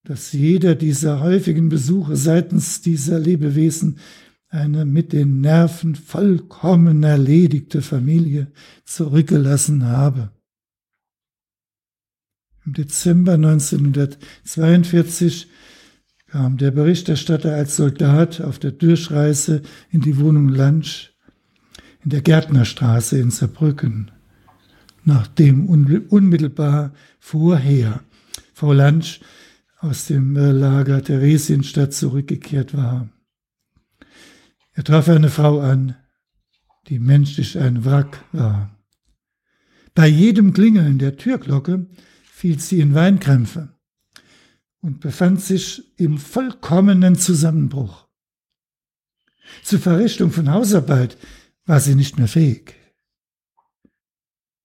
[0.04, 3.98] dass jeder dieser häufigen Besuche seitens dieser Lebewesen
[4.50, 8.52] eine mit den Nerven vollkommen erledigte Familie
[8.86, 10.32] zurückgelassen habe.
[12.66, 15.48] Im Dezember 1942
[16.30, 21.14] kam der Berichterstatter als Soldat auf der Durchreise in die Wohnung Lansch
[22.04, 24.12] in der Gärtnerstraße in Saarbrücken,
[25.04, 28.02] nachdem unmittelbar vorher
[28.54, 29.22] Frau Lansch
[29.80, 33.10] aus dem äh, Lager Theresienstadt zurückgekehrt war.
[34.74, 35.96] Er traf eine Frau an,
[36.88, 38.78] die menschlich ein Wrack war.
[39.96, 41.88] Bei jedem Klingeln der Türglocke
[42.32, 43.79] fiel sie in Weinkrämpfe
[44.82, 48.08] und befand sich im vollkommenen Zusammenbruch.
[49.64, 51.18] Zur Verrichtung von Hausarbeit
[51.66, 52.76] war sie nicht mehr fähig.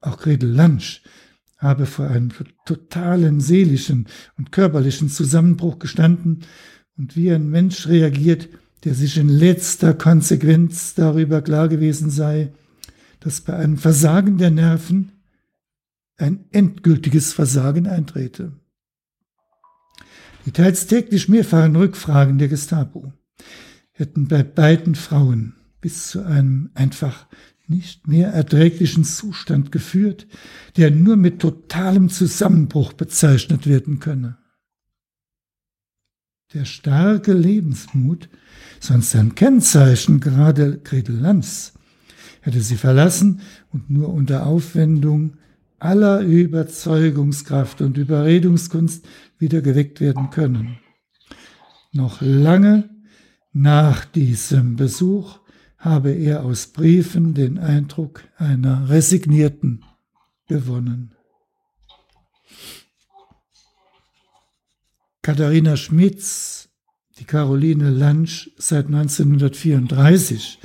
[0.01, 1.03] Auch Gretel Lansch
[1.59, 2.31] habe vor einem
[2.67, 4.07] totalen seelischen
[4.37, 6.45] und körperlichen Zusammenbruch gestanden
[6.97, 8.49] und wie ein Mensch reagiert,
[8.85, 12.53] der sich in letzter Konsequenz darüber klar gewesen sei,
[13.21, 15.13] dass bei einem Versagen der Nerven
[16.19, 18.53] ein endgültiges Versagen eintrete.
[20.47, 23.13] Die teils täglich mehrfachen Rückfragen der Gestapo
[23.93, 27.27] hätten bei beiden Frauen bis zu einem einfach
[27.67, 30.27] nicht mehr erträglichen Zustand geführt,
[30.77, 34.37] der nur mit totalem Zusammenbruch bezeichnet werden könne.
[36.53, 38.29] Der starke Lebensmut,
[38.81, 41.73] sonst ein Kennzeichen gerade Gretel Lanz,
[42.43, 43.41] hätte sie verlassen
[43.71, 45.39] und nur unter Aufwendung
[45.79, 49.07] aller Überzeugungskraft und Überredungskunst
[49.39, 50.79] wieder geweckt werden können.
[51.93, 52.91] Noch lange
[53.53, 55.39] nach diesem Besuch
[55.79, 59.85] habe er aus Briefen den Eindruck einer Resignierten
[60.49, 61.15] gewonnen.
[65.23, 66.69] Katharina Schmitz,
[67.19, 70.59] die Caroline Lansch seit 1934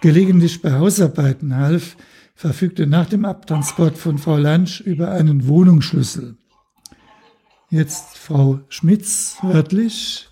[0.00, 1.96] gelegentlich bei Hausarbeiten half,
[2.34, 6.36] verfügte nach dem Abtransport von Frau Lansch über einen Wohnungsschlüssel.
[7.70, 10.28] Jetzt Frau Schmitz wörtlich.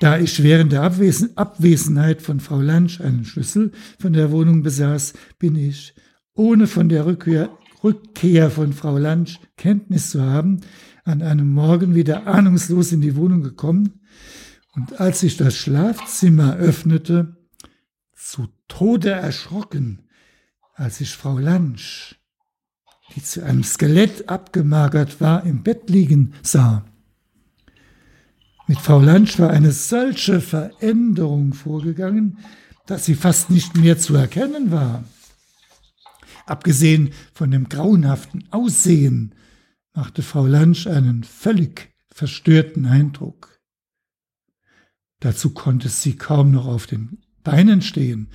[0.00, 5.14] Da ich während der Abwesen Abwesenheit von Frau Lansch einen Schlüssel von der Wohnung besaß,
[5.38, 5.94] bin ich,
[6.34, 10.60] ohne von der Rückkehr, Rückkehr von Frau Lansch Kenntnis zu haben,
[11.04, 14.00] an einem Morgen wieder ahnungslos in die Wohnung gekommen
[14.74, 17.36] und als ich das Schlafzimmer öffnete,
[18.14, 20.03] zu Tode erschrocken,
[20.74, 22.16] als ich Frau Lansch,
[23.14, 26.84] die zu einem Skelett abgemagert war, im Bett liegen sah.
[28.66, 32.38] Mit Frau Lansch war eine solche Veränderung vorgegangen,
[32.86, 35.04] dass sie fast nicht mehr zu erkennen war.
[36.46, 39.34] Abgesehen von dem grauenhaften Aussehen
[39.94, 43.60] machte Frau Lansch einen völlig verstörten Eindruck.
[45.20, 48.28] Dazu konnte sie kaum noch auf den Beinen stehen,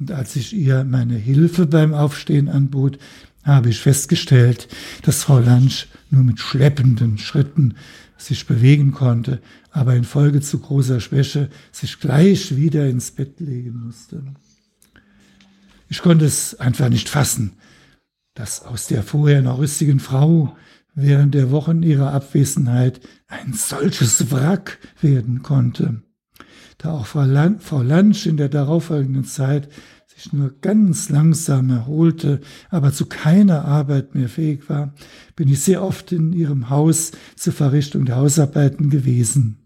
[0.00, 2.98] und als ich ihr meine Hilfe beim Aufstehen anbot,
[3.44, 4.68] habe ich festgestellt,
[5.02, 7.74] dass Frau Lansch nur mit schleppenden Schritten
[8.16, 9.40] sich bewegen konnte,
[9.70, 14.22] aber infolge zu großer Schwäche sich gleich wieder ins Bett legen musste.
[15.88, 17.52] Ich konnte es einfach nicht fassen,
[18.34, 20.56] dass aus der vorher noch rüstigen Frau
[20.94, 26.02] während der Wochen ihrer Abwesenheit ein solches Wrack werden konnte.
[26.80, 29.68] Da auch Frau, Lan Frau Lansch in der darauffolgenden Zeit
[30.06, 34.94] sich nur ganz langsam erholte, aber zu keiner Arbeit mehr fähig war,
[35.36, 39.58] bin ich sehr oft in ihrem Haus zur Verrichtung der Hausarbeiten gewesen.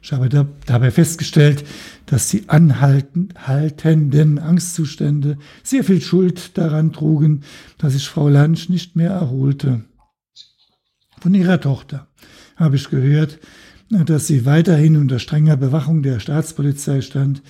[0.00, 1.64] Ich habe da, dabei festgestellt,
[2.06, 7.42] dass die anhaltenden Angstzustände sehr viel Schuld daran trugen,
[7.78, 9.84] dass sich Frau Lansch nicht mehr erholte.
[11.20, 12.06] Von ihrer Tochter
[12.54, 13.40] habe ich gehört,
[13.90, 17.42] dass sie weiterhin unter strenger Bewachung der Staatspolizei stand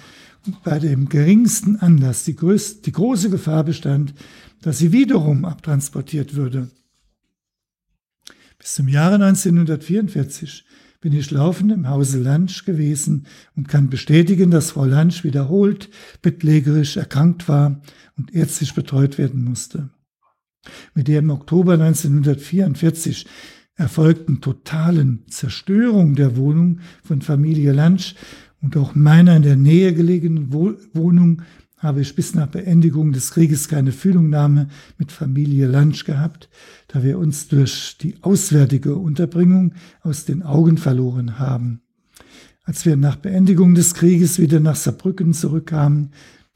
[0.47, 4.15] und bei dem geringsten Anlass die, größte, die große Gefahr bestand,
[4.63, 6.71] dass sie wiederum abtransportiert würde.
[8.59, 10.65] Bis zum Jahre 1944
[11.01, 15.91] bin ich laufend im Hause Lansch gewesen und kann bestätigen, dass Frau Lansch wiederholt
[16.23, 17.81] bettlägerisch erkrankt war
[18.17, 19.91] und ärztlich betreut werden musste.
[20.95, 23.27] Mit der im Oktober 1944
[23.79, 28.17] erfolgten totalen Zerstörung der Wohnung von Familie Lansch
[28.61, 31.43] und auch meiner in der Nähe gelegenen Wohnung
[31.79, 34.67] habe ich bis nach Beendigung des Krieges keine Fühlungnahme
[34.99, 36.49] mit Familie Lansch gehabt,
[36.89, 41.81] da wir uns durch die auswärtige Unterbringung aus den Augen verloren haben.
[42.65, 46.11] Als wir nach Beendigung des Krieges wieder nach Saarbrücken zurückkamen,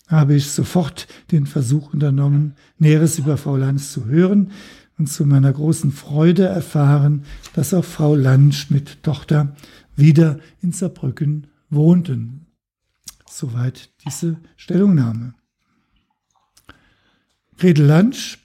[0.09, 4.51] habe ich sofort den Versuch unternommen, Näheres über Frau Lansch zu hören
[4.99, 7.25] und zu meiner großen Freude erfahren,
[7.55, 9.57] dass auch Frau Lansch mit Tochter
[9.97, 12.47] wieder in Saarbrücken wohnten.
[13.29, 15.35] Soweit diese Stellungnahme.
[17.57, 18.39] Gretel Lansch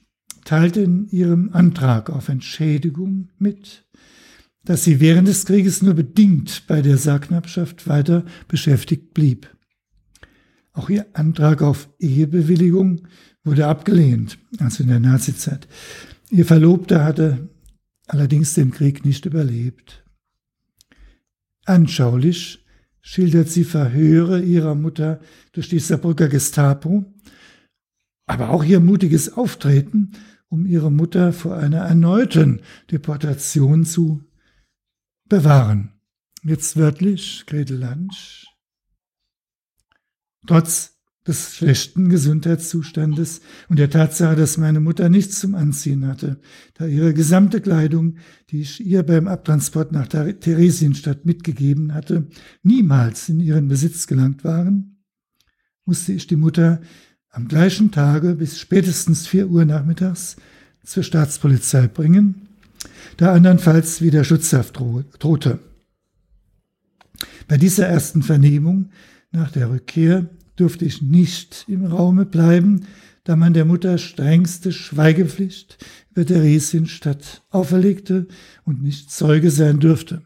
[0.46, 3.84] teilte in ihrem Antrag auf Entschädigung mit,
[4.64, 9.50] dass sie während des Krieges nur bedingt bei der Sargknappschaft weiter beschäftigt blieb.
[10.74, 13.08] Auch ihr Antrag auf Ehebewilligung
[13.44, 15.68] wurde abgelehnt, also in der Nazizeit.
[16.30, 17.50] Ihr Verlobter hatte
[18.08, 20.04] allerdings den Krieg nicht überlebt.
[21.66, 22.66] Anschaulich
[23.02, 25.22] schildert sie Verhöre ihrer Mutter
[25.54, 27.06] durch die Saarbrücker Gestapo,
[28.26, 30.12] aber auch ihr mutiges Auftreten,
[30.50, 32.62] um ihre Mutter vor einer erneuten
[32.92, 34.24] Deportation zu
[35.30, 35.94] bewahren.
[36.44, 38.46] Jetzt wörtlich Gretel Lansch.
[40.46, 40.97] Trotz
[41.28, 46.40] des schlechten Gesundheitszustandes und der Tatsache, dass meine Mutter nichts zum Anziehen hatte,
[46.76, 48.16] da ihre gesamte Kleidung,
[48.50, 52.28] die ich ihr beim Abtransport nach Theresienstadt mitgegeben hatte,
[52.64, 54.98] niemals in ihren Besitz gelangt waren,
[55.86, 56.82] musste ich die Mutter
[57.30, 60.38] am gleichen Tage bis spätestens vier Uhr nachmittags
[60.84, 62.48] zur Staatspolizei bringen,
[63.18, 64.80] da andernfalls wieder Schutzhaft
[65.20, 65.60] drohte.
[67.48, 68.90] Bei dieser ersten Vernehmung
[69.32, 72.88] nach der Rückkehr durfte ich nicht im Raume bleiben,
[73.24, 75.78] da man der Mutter strengste Schweigepflicht
[76.12, 78.28] über Theresienstadt auferlegte
[78.66, 80.22] und nicht Zeuge sein dürfte.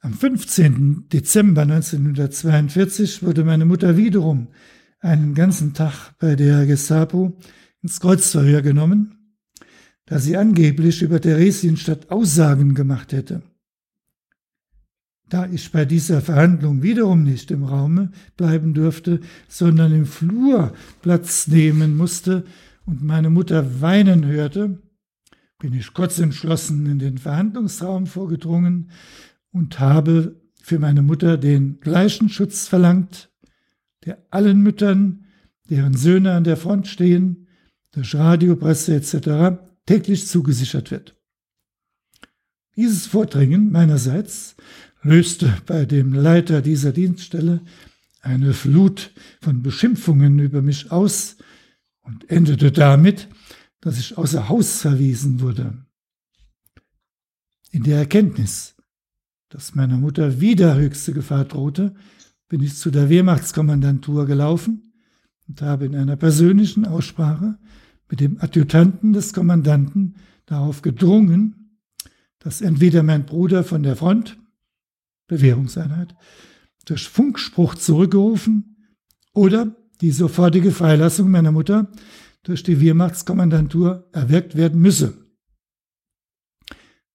[0.00, 1.08] Am 15.
[1.10, 4.48] Dezember 1942 wurde meine Mutter wiederum
[5.00, 7.38] einen ganzen Tag bei der Gestapo
[7.82, 9.38] ins Kreuzverhör genommen,
[10.04, 13.42] da sie angeblich über Theresienstadt Aussagen gemacht hätte.
[15.28, 21.48] Da ich bei dieser Verhandlung wiederum nicht im Raume bleiben durfte, sondern im Flur Platz
[21.48, 22.44] nehmen musste
[22.84, 24.82] und meine Mutter weinen hörte,
[25.58, 28.90] bin ich kurz entschlossen in den Verhandlungsraum vorgedrungen
[29.50, 33.30] und habe für meine Mutter den gleichen Schutz verlangt,
[34.04, 35.24] der allen Müttern,
[35.70, 37.48] deren Söhne an der Front stehen,
[37.92, 39.58] durch Radio, Presse etc.
[39.86, 41.16] täglich zugesichert wird.
[42.76, 44.56] Dieses Vordringen meinerseits
[45.04, 47.60] löste bei dem Leiter dieser Dienststelle
[48.22, 51.36] eine Flut von Beschimpfungen über mich aus
[52.02, 53.28] und endete damit,
[53.80, 55.74] dass ich außer Haus verwiesen wurde.
[57.70, 58.74] In der Erkenntnis,
[59.50, 61.94] dass meiner Mutter wieder höchste Gefahr drohte,
[62.48, 64.94] bin ich zu der Wehrmachtskommandantur gelaufen
[65.48, 67.58] und habe in einer persönlichen Aussprache
[68.08, 71.78] mit dem Adjutanten des Kommandanten darauf gedrungen,
[72.38, 74.38] dass entweder mein Bruder von der Front,
[75.26, 76.14] Bewährungseinheit,
[76.84, 78.76] durch Funkspruch zurückgerufen
[79.32, 81.90] oder die sofortige Freilassung meiner Mutter
[82.42, 85.24] durch die Wehrmachtskommandantur erwirkt werden müsse.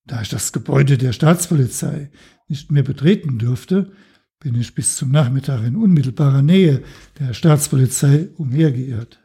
[0.05, 2.09] Da ich das Gebäude der Staatspolizei
[2.47, 3.91] nicht mehr betreten dürfte,
[4.39, 6.81] bin ich bis zum Nachmittag in unmittelbarer Nähe
[7.19, 9.19] der Staatspolizei umhergeirrt.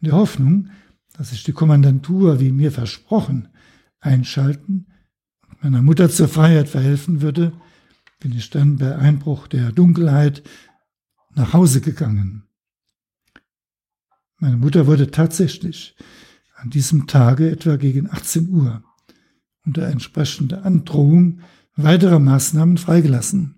[0.00, 0.70] In der Hoffnung,
[1.12, 3.48] dass sich die Kommandantur, wie mir versprochen,
[4.00, 4.86] einschalten
[5.48, 7.52] und meiner Mutter zur Freiheit verhelfen würde,
[8.18, 10.42] bin ich dann bei Einbruch der Dunkelheit
[11.34, 12.44] nach Hause gegangen.
[14.38, 15.96] Meine Mutter wurde tatsächlich
[16.56, 18.82] an diesem Tage etwa gegen 18 Uhr
[19.64, 21.40] unter entsprechender Androhung
[21.74, 23.56] weiterer Maßnahmen freigelassen.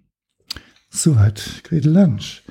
[0.91, 2.43] Soweit Gretel Lansch.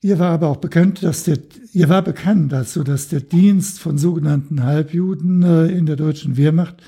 [0.00, 1.38] Ihr war aber auch bekannt, dass der,
[1.72, 6.82] ihr war bekannt also, dass der Dienst von sogenannten Halbjuden äh, in der deutschen Wehrmacht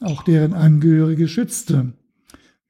[0.00, 1.94] auch deren Angehörige schützte.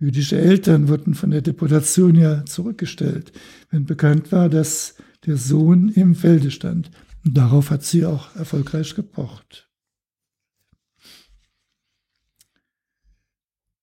[0.00, 3.32] Jüdische Eltern wurden von der Deportation ja zurückgestellt,
[3.70, 4.94] wenn bekannt war, dass
[5.26, 6.90] der Sohn im Felde stand.
[7.22, 9.68] Und darauf hat sie auch erfolgreich gepocht.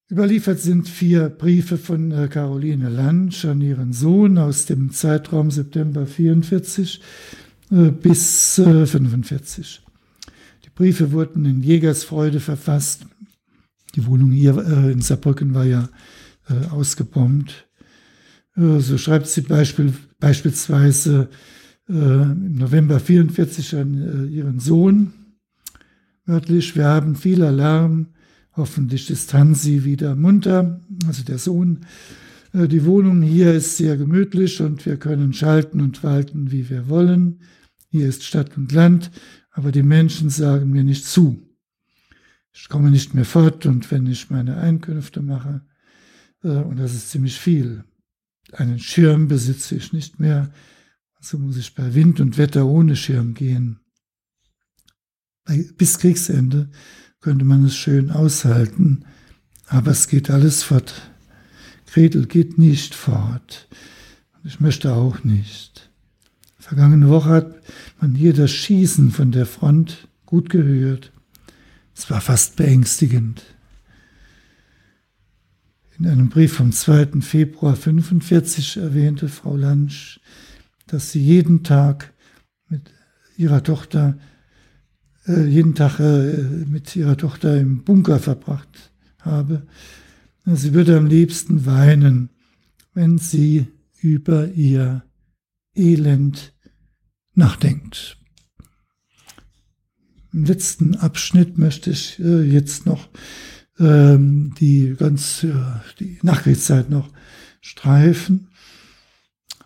[0.09, 6.07] Überliefert sind vier Briefe von äh, Caroline Lansch an ihren Sohn aus dem Zeitraum September
[6.07, 7.01] 44
[7.71, 9.83] äh, bis 45.
[9.85, 10.31] Äh,
[10.63, 13.05] Die Briefe wurden in Jägersfreude verfasst.
[13.97, 14.57] Die Wohnung hier
[14.89, 15.89] in Saarbrücken war ja
[16.71, 17.67] ausgebombt.
[18.55, 21.27] So schreibt sie Beispiel, beispielsweise
[21.89, 25.11] im November 44 an ihren Sohn,
[26.25, 28.07] wörtlich, wir haben viel Alarm,
[28.57, 31.81] Hoffentlich ist Hansi wieder munter, also der Sohn.
[32.53, 36.89] Äh, die Wohnung hier ist sehr gemütlich und wir können schalten und walten, wie wir
[36.89, 37.39] wollen.
[37.89, 39.11] Hier ist Stadt und Land,
[39.51, 41.46] aber die Menschen sagen mir nicht zu.
[42.59, 45.61] Ich komme nicht mehr fort und wenn ich meine Einkünfte mache,
[46.43, 47.83] äh, und das ist ziemlich viel,
[48.51, 50.51] einen Schirm besitze ich nicht mehr,
[51.15, 53.79] also muss ich bei Wind und Wetter ohne Schirm gehen.
[55.77, 56.69] Bis Kriegsende
[57.21, 59.05] könnte man es schön aushalten,
[59.67, 61.11] aber es geht alles fort.
[61.85, 63.67] Gretel geht nicht fort.
[64.33, 65.89] Und ich möchte auch nicht.
[66.59, 67.55] Vergangene Woche hat
[67.99, 71.11] man hier das Schießen von der Front gut gehört.
[71.97, 73.43] Es war fast beängstigend.
[75.97, 77.21] In einem Brief vom 2.
[77.21, 80.19] Februar 1945 erwähnte Frau Lansch,
[80.85, 82.13] dass sie jeden Tag
[82.69, 82.93] mit
[83.35, 84.19] ihrer Tochter
[85.25, 88.91] äh, jeden Tag äh, mit ihrer Tochter im Bunker verbracht
[89.21, 89.65] habe.
[90.45, 92.29] Sie würde am liebsten weinen,
[92.93, 93.65] wenn sie
[93.99, 95.03] über ihr
[95.73, 96.53] Elend
[97.33, 98.19] nachdenkt.
[100.33, 103.09] Im letzten Abschnitt möchte ich äh, jetzt noch
[103.79, 105.45] ähm, die ganz
[105.99, 107.09] die Nachkriegszeit noch
[107.61, 108.47] streifen.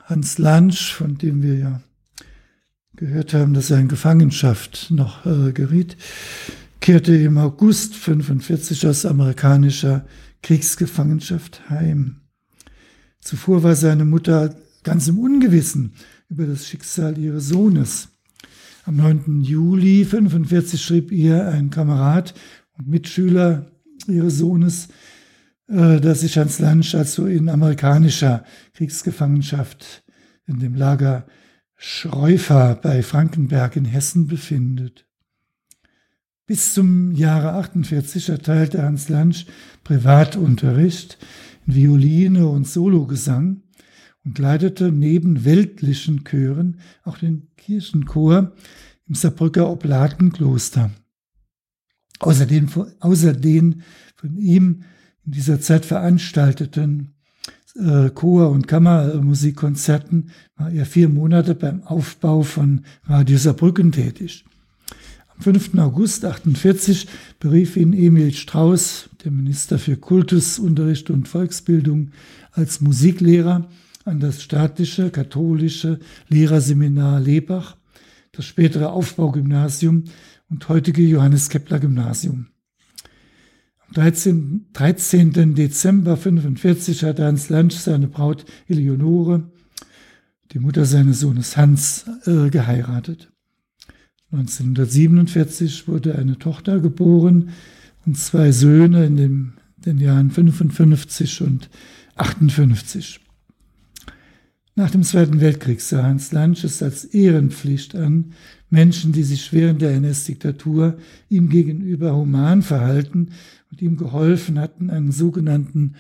[0.06, 1.82] Hans Lansch, von dem wir ja
[2.96, 5.98] gehört haben, dass er in Gefangenschaft noch äh, geriet,
[6.82, 10.06] kehrte im August 45 aus amerikanischer
[10.44, 12.22] Kriegsgefangenschaft heim.
[13.20, 15.94] Zuvor war seine Mutter ganz im Ungewissen
[16.30, 18.10] über das Schicksal ihres Sohnes.
[18.86, 19.44] Am 9.
[19.44, 22.34] Juli 45 schrieb ihr ein Kamerad
[22.78, 23.68] und Mitschüler
[24.08, 24.88] ihres Sohnes,
[25.68, 28.44] äh, dass sich Hans Lansch also in amerikanischer
[28.74, 30.04] Kriegsgefangenschaft
[30.48, 31.28] in dem Lager
[31.76, 35.06] Schreufer bei Frankenberg in Hessen befindet.
[36.48, 39.46] Bis zum Jahre 48 erteilte Hans Lansch
[39.84, 41.20] Privatunterricht
[41.68, 43.62] in Violine und Sologesang
[44.24, 48.52] und leitete neben weltlichen Chören auch den Kirchenchor
[49.08, 50.92] im Saarbrücker Oblatenkloster.
[52.20, 52.70] Außerdem,
[53.00, 53.82] außer den
[54.16, 54.84] von ihm
[55.26, 57.16] in dieser Zeit veranstalteten
[57.76, 64.46] äh, Chor- und Kammermusikkonzerten war er vier Monate beim Aufbau von Radio Saarbrücken tätig.
[65.36, 65.78] Am 5.
[65.80, 67.08] August 1948
[67.40, 72.12] berief ihn Emil Strauß, der Minister für Kultus, Unterricht und Volksbildung,
[72.52, 73.70] als Musiklehrer
[74.06, 76.00] an das staatliche katholische
[76.30, 77.78] Lehrerseminar Lebach,
[78.32, 80.06] das spätere Aufbaugymnasium
[80.50, 82.48] und heutige Johannes Kepler Gymnasium.
[83.94, 85.54] 13, 13.
[85.56, 89.50] Dezember 45 hat Hans Lansch seine Braut Eleonore,
[90.54, 93.32] die Mutter seines Sohnes Hans, äh, geheiratet.
[94.32, 97.50] 1947 wurde eine Tochter geboren
[98.06, 101.70] und zwei Söhne in dem, den Jahren 55 und
[102.16, 103.20] 58.
[104.76, 108.34] Nach dem Zweiten Weltkrieg sah Hans Lansch es als Ehrenpflicht an,
[108.70, 113.32] Menschen, die sich während der NS-Diktatur ihm gegenüber human verhalten
[113.70, 115.96] und ihm geholfen hatten, einen sogenannten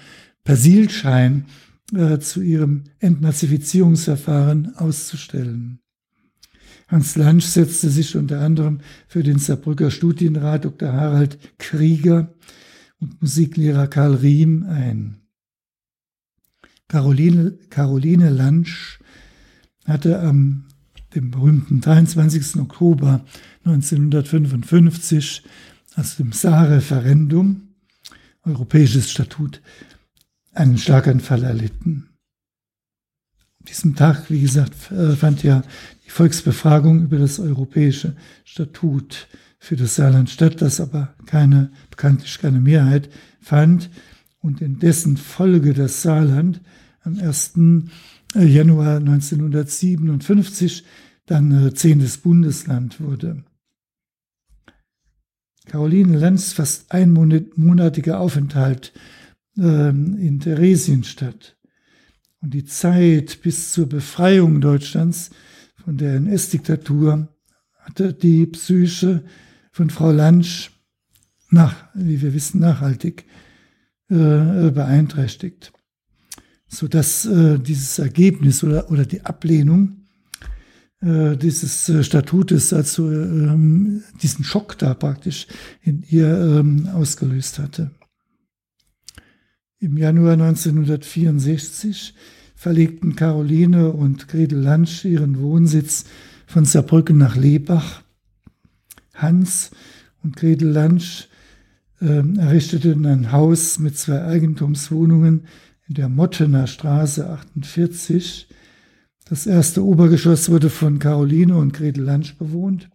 [0.45, 1.45] Persilschein
[1.93, 5.79] äh, zu ihrem Entnazifizierungsverfahren auszustellen.
[6.87, 10.93] Hans Lansch setzte sich unter anderem für den Saarbrücker Studienrat Dr.
[10.93, 12.33] Harald Krieger
[12.99, 15.20] und Musiklehrer Karl Riem ein.
[16.91, 18.99] Caroline, Caroline Lansch
[19.85, 20.65] hatte am
[21.15, 22.57] dem berühmten 23.
[22.57, 23.25] Oktober
[23.63, 25.41] 1955,
[25.95, 27.69] also dem Saar-Referendum,
[28.43, 29.61] Europäisches Statut,
[30.51, 32.09] einen Schlaganfall erlitten.
[33.59, 35.61] An diesem Tag, wie gesagt, äh, fand ja
[36.05, 42.59] die Volksbefragung über das Europäische Statut für das Saarland statt, das aber keine, bekanntlich keine
[42.59, 43.09] Mehrheit
[43.39, 43.89] fand
[44.41, 46.59] und in dessen Folge das Saarland
[47.03, 47.53] am 1.
[48.35, 50.83] Äh, Januar 1957
[51.25, 53.43] dann äh, zehntes Bundesland wurde.
[55.65, 58.93] Caroline Lenz fast einmonatiger Aufenthalt
[59.57, 61.57] äh, in Theresienstadt
[62.41, 65.29] und die Zeit bis zur Befreiung Deutschlands
[65.75, 67.27] von der NS-Diktatur
[67.79, 69.23] hatte die Psyche
[69.71, 70.71] von Frau Lansch
[71.49, 73.25] nach, wie wir wissen, nachhaltig
[74.09, 75.73] äh, beeinträchtigt
[76.71, 79.97] so dass äh, dieses Ergebnis oder, oder die Ablehnung
[81.01, 85.47] äh, dieses äh, Statutes, also ähm, diesen Schock da praktisch
[85.81, 87.91] in ihr ähm, ausgelöst hatte.
[89.79, 92.13] Im Januar 1964
[92.55, 96.05] verlegten Caroline und Gretel Lansch ihren Wohnsitz
[96.47, 98.01] von Saarbrücken nach Lebach.
[99.13, 99.71] Hans
[100.23, 101.27] und Gretel Lansch
[101.99, 105.47] äh, errichteten ein Haus mit zwei Eigentumswohnungen
[105.87, 108.49] in der Mottener Straße 48.
[109.25, 112.89] Das erste Obergeschoss wurde von Caroline und Gretel Lansch bewohnt.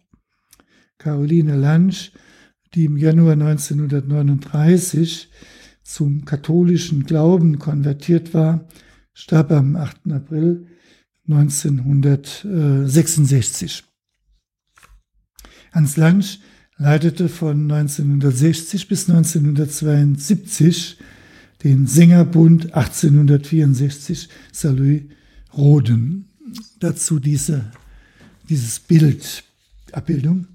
[0.97, 2.11] Caroline Lansch,
[2.73, 5.29] die im Januar 1939
[5.83, 8.67] zum katholischen Glauben konvertiert war,
[9.13, 10.11] starb am 8.
[10.11, 10.65] April
[11.27, 13.83] 1966.
[15.71, 16.39] Hans Lansch
[16.77, 20.97] leitete von 1960 bis 1972
[21.67, 25.09] den Sängerbund 1864 Salü
[25.53, 26.29] Roden.
[26.79, 27.73] Dazu diese,
[28.47, 29.43] dieses Bild,
[29.91, 30.47] Abbildung.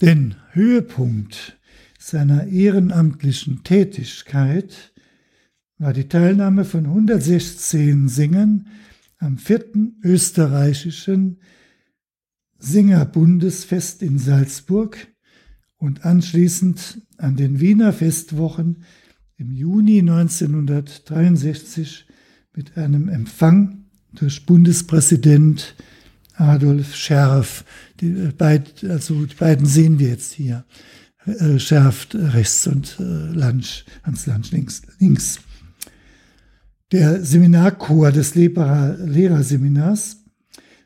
[0.00, 1.58] Denn Höhepunkt
[1.98, 4.92] seiner ehrenamtlichen Tätigkeit
[5.78, 8.68] war die Teilnahme von 116 Sängern
[9.18, 11.40] am vierten österreichischen
[12.60, 15.08] Sängerbundesfest in Salzburg
[15.78, 18.84] und anschließend an den Wiener Festwochen
[19.38, 22.06] im Juni 1963
[22.54, 23.84] mit einem Empfang
[24.14, 25.74] durch Bundespräsident
[26.34, 27.64] Adolf Scherf.
[28.00, 30.64] Die, äh, beid, also die beiden sehen wir jetzt hier.
[31.26, 34.82] Äh, Scherf rechts und äh, Lansch, Hans Lansch links.
[34.98, 35.40] links.
[36.92, 40.18] Der Seminarchor des Lehrerseminars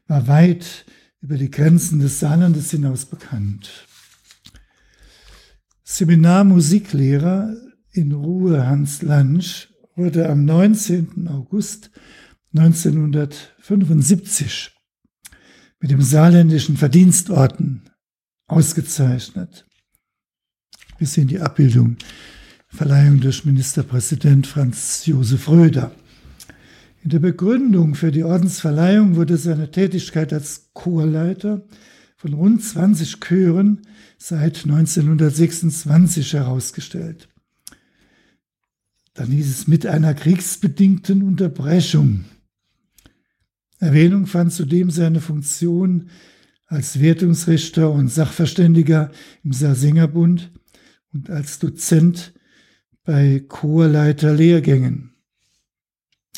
[0.07, 0.87] war weit
[1.21, 3.87] über die Grenzen des Saarlandes hinaus bekannt.
[5.85, 7.55] Seminarmusiklehrer
[7.93, 11.27] in Ruhe Hans Lansch wurde am 19.
[11.29, 11.91] August
[12.55, 14.73] 1975
[15.81, 17.91] mit dem saarländischen Verdienstorden
[18.47, 19.67] ausgezeichnet.
[20.99, 21.97] Wir sehen die Abbildung,
[22.69, 25.93] Verleihung durch Ministerpräsident Franz Josef Röder.
[27.03, 31.63] In der Begründung für die Ordensverleihung wurde seine Tätigkeit als Chorleiter
[32.17, 33.83] von rund 20 Chören
[34.19, 37.30] seit 1926 herausgestellt.
[39.15, 42.25] Dann hieß es mit einer kriegsbedingten Unterbrechung.
[43.79, 46.11] Erwähnung fand zudem seine Funktion
[46.67, 49.11] als Wertungsrichter und Sachverständiger
[49.43, 50.53] im Saarsingerbund
[51.13, 52.33] und als Dozent
[53.05, 55.15] bei Chorleiterlehrgängen.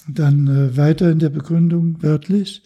[0.09, 2.63] Dann äh, weiter in der Begründung wörtlich.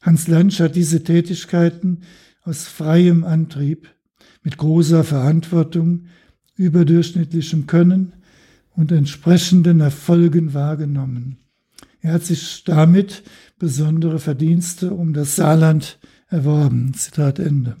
[0.00, 2.02] Hans Lansch hat diese Tätigkeiten
[2.42, 3.88] aus freiem Antrieb,
[4.42, 6.06] mit großer Verantwortung,
[6.56, 8.14] überdurchschnittlichem Können
[8.76, 11.38] und entsprechenden Erfolgen wahrgenommen.
[12.00, 13.22] Er hat sich damit
[13.58, 15.98] besondere Verdienste um das Saarland
[16.28, 16.92] erworben.
[16.94, 17.76] Zitat Ende.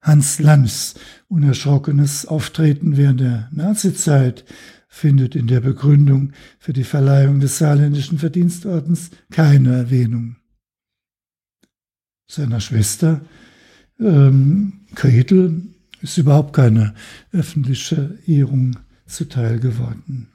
[0.00, 0.94] Hans Lanz
[1.28, 4.44] unerschrockenes Auftreten während der Nazizeit
[4.88, 10.36] findet in der Begründung für die Verleihung des saarländischen Verdienstordens keine Erwähnung.
[12.26, 13.20] Seiner Schwester
[13.98, 16.94] ähm, Gretel ist überhaupt keine
[17.32, 20.28] öffentliche Ehrung zuteil geworden.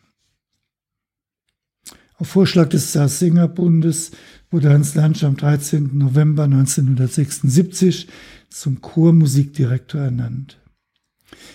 [2.17, 4.11] Auf Vorschlag des Saarsingerbundes
[4.51, 5.97] wurde Hans Lansch am 13.
[5.97, 8.07] November 1976
[8.49, 10.59] zum Chormusikdirektor ernannt.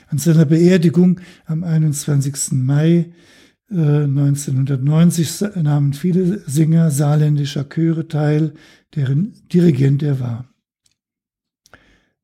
[0.09, 2.53] An seiner Beerdigung am 21.
[2.53, 3.13] Mai
[3.71, 8.55] 1990 äh, nahmen viele Sänger saarländischer Chöre teil,
[8.95, 10.48] deren Dirigent er war.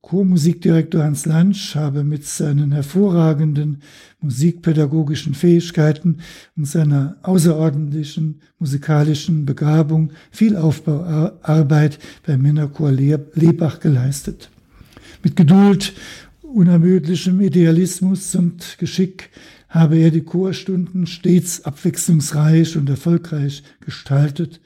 [0.05, 3.81] Chormusikdirektor Hans Lansch habe mit seinen hervorragenden
[4.21, 6.19] musikpädagogischen Fähigkeiten
[6.57, 14.51] und seiner außerordentlichen musikalischen Begabung viel Aufbauarbeit beim Männerchor Lebach geleistet.
[15.23, 15.95] Mit Geduld,
[16.43, 19.31] unermüdlichem Idealismus und Geschick
[19.71, 24.61] habe er die Chorstunden stets abwechslungsreich und erfolgreich gestaltet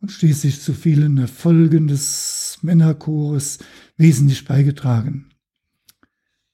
[0.00, 3.58] und schließlich zu vielen Erfolgen des Männerchores
[4.00, 5.26] wesentlich beigetragen.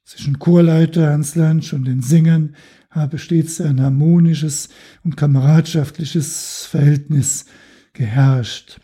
[0.04, 2.54] Zwischen Chorleiter Hans Lansch und den Sängern
[2.90, 4.68] habe stets ein harmonisches
[5.04, 7.46] und kameradschaftliches Verhältnis
[7.92, 8.80] geherrscht.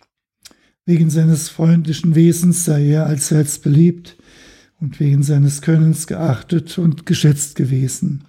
[0.84, 4.16] Wegen seines freundlichen Wesens sei er allseits beliebt
[4.80, 8.24] und wegen seines Könnens geachtet und geschätzt gewesen.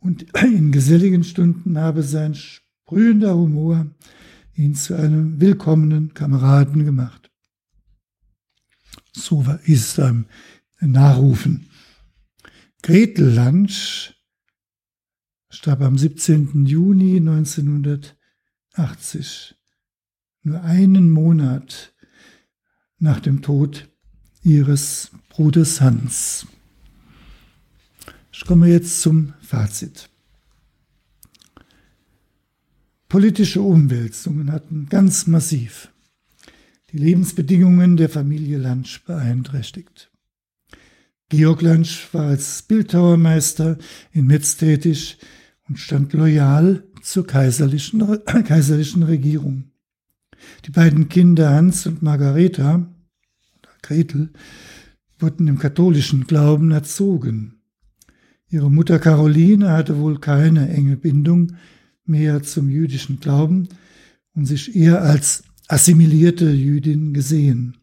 [0.00, 3.86] Und in geselligen Stunden habe sein sprühender Humor
[4.54, 7.25] ihn zu einem willkommenen Kameraden gemacht.
[9.18, 10.26] So ist ähm,
[10.78, 11.70] Nachrufen.
[12.82, 14.12] Gretel Lansch
[15.48, 16.66] starb am 17.
[16.66, 19.54] Juni 1980,
[20.42, 21.94] nur einen Monat
[22.98, 23.88] nach dem Tod
[24.42, 26.46] ihres Bruders Hans.
[28.30, 30.10] Ich komme jetzt zum Fazit.
[33.08, 35.90] Politische Umwälzungen hatten ganz massiv
[36.96, 40.10] die Lebensbedingungen der Familie Lansch beeinträchtigt.
[41.28, 43.76] Georg Lansch war als Bildhauermeister
[44.12, 45.18] in Metz tätig
[45.68, 49.64] und stand loyal zur kaiserlichen, kaiserlichen Regierung.
[50.64, 52.86] Die beiden Kinder Hans und Margareta,
[53.82, 54.30] Gretel,
[55.18, 57.60] wurden im katholischen Glauben erzogen.
[58.48, 61.56] Ihre Mutter Caroline hatte wohl keine enge Bindung
[62.06, 63.68] mehr zum jüdischen Glauben
[64.34, 67.78] und sich eher als assimilierte Jüdin gesehen.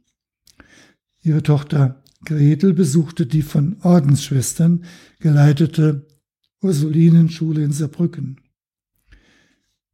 [1.21, 4.85] Ihre Tochter Gretel besuchte die von Ordensschwestern
[5.19, 6.07] geleitete
[6.61, 8.39] Ursulinenschule in Saarbrücken.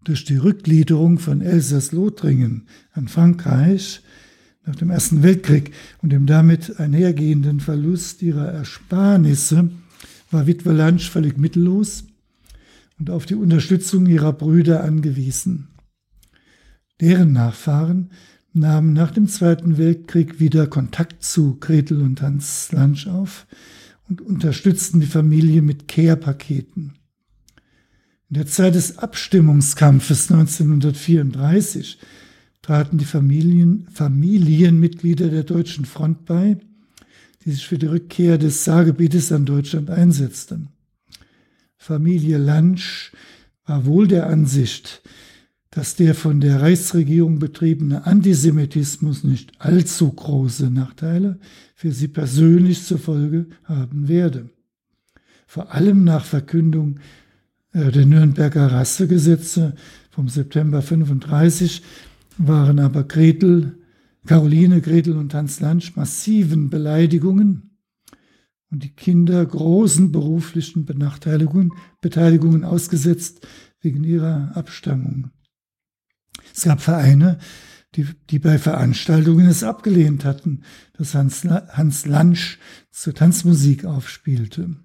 [0.04, 4.02] Durch die Rückgliederung von Elsass-Lothringen an Frankreich
[4.66, 9.72] nach dem Ersten Weltkrieg und dem damit einhergehenden Verlust ihrer Ersparnisse
[10.30, 12.06] war Witwe Lansch völlig mittellos
[13.00, 15.70] und auf die Unterstützung ihrer Brüder angewiesen.
[17.02, 18.12] Deren Nachfahren
[18.54, 23.48] nahmen nach dem Zweiten Weltkrieg wieder Kontakt zu Gretel und Hans Lansch auf
[24.10, 26.94] und unterstützten die Familie mit Care-Paketen.
[28.30, 32.00] In der Zeit des Abstimmungskampfes 1934
[32.62, 36.58] traten die Familien, Familienmitglieder der Deutschen Front bei,
[37.46, 40.70] die sich für die Rückkehr des Saargebietes an Deutschland einsetzten.
[41.78, 43.12] Familie Lansch
[43.66, 45.02] war wohl der Ansicht,
[45.72, 51.40] dass der von der Reichsregierung betriebene Antisemitismus nicht allzu große Nachteile
[51.76, 54.50] für sie persönlich zur Folge haben werde.
[55.46, 57.00] Vor allem nach Verkündung
[57.72, 59.76] äh, der Nürnberger Rassegesetze
[60.10, 61.84] vom September 35
[62.38, 63.78] waren aber Gretel,
[64.26, 67.78] Caroline, Gretel und Hans Lansch massiven Beleidigungen
[68.72, 73.48] und die Kinder großen beruflichen Benachteiligungen Beteiligungen ausgesetzt
[73.82, 75.32] wegen ihrer Abstammung.
[76.56, 77.40] Es gab Vereine,
[77.96, 80.62] die, die bei Veranstaltungen es abgelehnt hatten,
[80.94, 82.60] dass Hans, Hans Lansch
[82.92, 84.76] zur Tanzmusik aufspielte.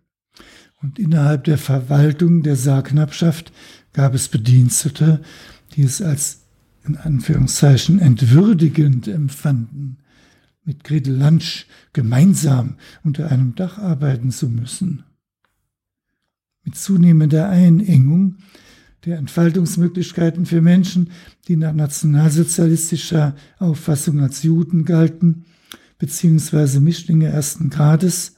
[0.81, 3.53] Und innerhalb der Verwaltung der Saarknappschaft
[3.93, 5.23] gab es Bedienstete,
[5.75, 6.41] die es als
[6.85, 9.99] in Anführungszeichen entwürdigend empfanden,
[10.65, 15.05] mit Gretel Lansch gemeinsam unter einem Dach arbeiten zu müssen.
[16.65, 18.37] Mit zunehmender Einengung
[19.05, 21.11] der Entfaltungsmöglichkeiten für Menschen,
[21.49, 25.45] die nach nationalsozialistischer Auffassung als Juden galten,
[25.99, 28.37] beziehungsweise Mischlinge ersten Grades,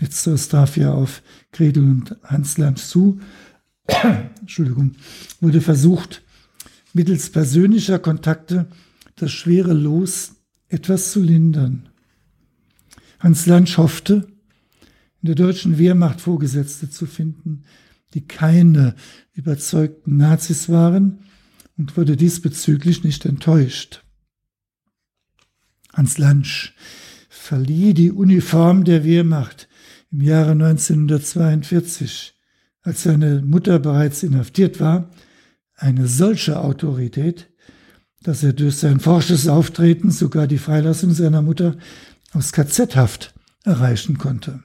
[0.00, 1.22] letzteres traf ja auf
[1.52, 3.20] Gretel und Hans Lansch zu,
[4.40, 4.92] Entschuldigung,
[5.40, 6.22] wurde versucht,
[6.92, 8.66] mittels persönlicher Kontakte
[9.16, 10.32] das schwere Los
[10.68, 11.88] etwas zu lindern.
[13.20, 14.26] Hans Lansch hoffte,
[15.22, 17.62] in der deutschen Wehrmacht Vorgesetzte zu finden,
[18.14, 18.94] die keine
[19.32, 21.18] überzeugten Nazis waren
[21.76, 24.02] und wurde diesbezüglich nicht enttäuscht.
[25.92, 26.74] Hans Lansch
[27.28, 29.68] verlieh die Uniform der Wehrmacht
[30.10, 32.34] im Jahre 1942,
[32.82, 35.10] als seine Mutter bereits inhaftiert war,
[35.76, 37.50] eine solche Autorität,
[38.22, 41.76] dass er durch sein forsches Auftreten sogar die Freilassung seiner Mutter
[42.32, 43.34] aus KZ-Haft
[43.64, 44.62] erreichen konnte.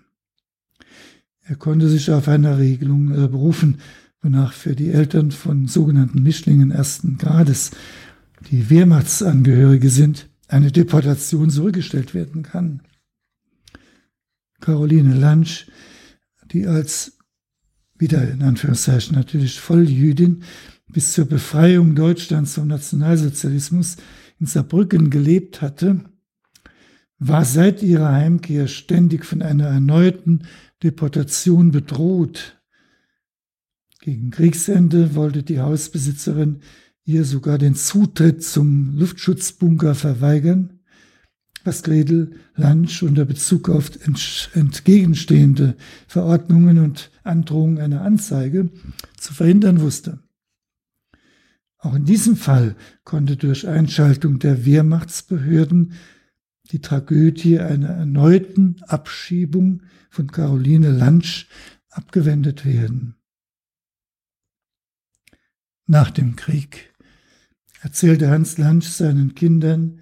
[1.49, 3.79] Er konnte sich auf eine Regelung äh, berufen,
[4.21, 7.71] wonach für die Eltern von sogenannten Mischlingen ersten Grades,
[8.51, 12.81] die Wehrmachtsangehörige sind, eine Deportation zurückgestellt werden kann.
[14.61, 15.71] Caroline Lansch,
[16.51, 17.17] die als,
[17.97, 20.43] wieder in Anführungszeichen natürlich Volljüdin,
[20.87, 23.97] bis zur Befreiung Deutschlands vom Nationalsozialismus
[24.39, 26.01] in Saarbrücken gelebt hatte,
[27.17, 30.43] war seit ihrer Heimkehr ständig von einer erneuten
[30.83, 32.61] Deportation bedroht.
[34.01, 36.61] Gegen Kriegsende wollte die Hausbesitzerin
[37.03, 40.79] ihr sogar den Zutritt zum Luftschutzbunker verweigern,
[41.63, 43.91] was Gretel Lansch unter Bezug auf
[44.53, 45.75] entgegenstehende
[46.07, 48.69] Verordnungen und Androhungen einer Anzeige
[49.17, 50.19] zu verhindern wusste.
[51.79, 55.93] Auch in diesem Fall konnte durch Einschaltung der Wehrmachtsbehörden
[56.71, 61.47] die Tragödie einer erneuten Abschiebung von Caroline Lansch
[61.89, 63.15] abgewendet werden.
[65.85, 66.93] Nach dem Krieg
[67.81, 70.01] erzählte Hans Lansch seinen Kindern,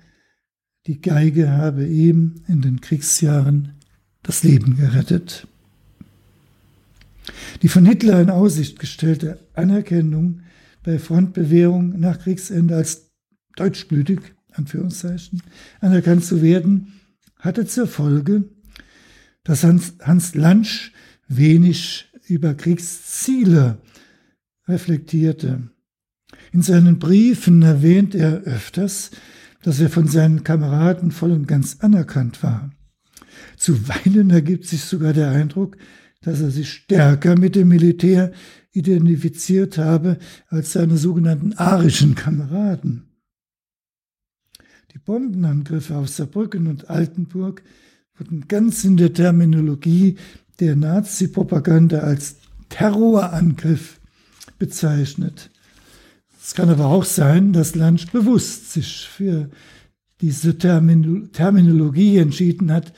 [0.85, 3.75] die Geige habe ihm in den Kriegsjahren
[4.23, 5.47] das Leben gerettet.
[7.61, 10.41] Die von Hitler in Aussicht gestellte Anerkennung
[10.83, 13.11] bei Frontbewährung nach Kriegsende als
[13.55, 14.19] deutschblütig
[14.53, 15.41] Anführungszeichen,
[15.81, 16.93] anerkannt zu werden,
[17.37, 18.45] hatte zur Folge,
[19.47, 20.91] dass Hans, Hans Lansch
[21.29, 23.77] wenig über Kriegsziele
[24.67, 25.69] reflektierte.
[26.51, 29.09] In seinen Briefen erwähnt er öfters,
[29.63, 32.71] dass er von seinen Kameraden voll und ganz anerkannt war.
[33.55, 35.77] Zuweilen ergibt sich sogar der Eindruck,
[36.21, 38.33] dass er sich stärker mit dem Militär
[38.73, 40.17] identifiziert habe
[40.47, 43.05] als seine sogenannten arischen Kameraden.
[44.93, 47.63] Die Bombenangriffe auf Saarbrücken und Altenburg
[48.47, 50.17] ganz in der Terminologie
[50.59, 52.37] der Nazi-Propaganda als
[52.69, 53.99] Terrorangriff
[54.57, 55.49] bezeichnet.
[56.41, 59.49] Es kann aber auch sein, dass Lansch bewusst sich für
[60.21, 62.93] diese Termin Terminologie entschieden hat,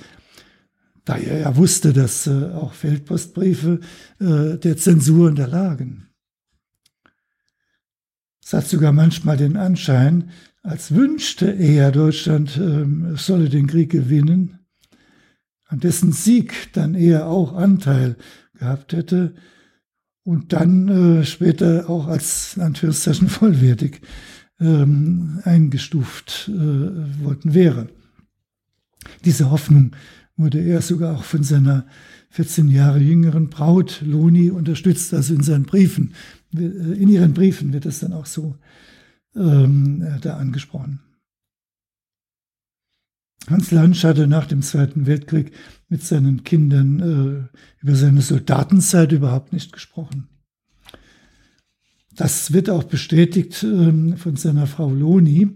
[1.03, 3.79] da er ja wusste, dass äh, auch Feldpostbriefe
[4.19, 6.07] äh, der Zensur unterlagen.
[8.43, 10.29] Es hat sogar manchmal den Anschein,
[10.61, 14.58] als wünschte er, Deutschland ähm, solle den Krieg gewinnen,
[15.69, 18.17] an dessen Sieg dann er auch Anteil
[18.55, 19.35] gehabt hätte
[20.23, 20.89] und dann
[21.21, 24.01] äh, später auch als Anführungszeichen vollwertig
[24.59, 27.87] ähm, eingestuft äh, worden wäre.
[29.23, 29.91] Diese Hoffnung
[30.35, 31.85] wurde er sogar auch von seiner
[32.31, 36.13] 14 Jahre jüngeren Braut Loni unterstützt, also in seinen Briefen.
[36.55, 38.55] Äh, in ihren Briefen wird das dann auch so
[39.35, 40.99] ähm, da angesprochen.
[43.49, 45.51] Hans Lansch hatte nach dem Zweiten Weltkrieg
[45.87, 50.27] mit seinen Kindern äh, über seine Soldatenzeit überhaupt nicht gesprochen.
[52.15, 55.49] Das wird auch bestätigt äh, von seiner Frau Loni,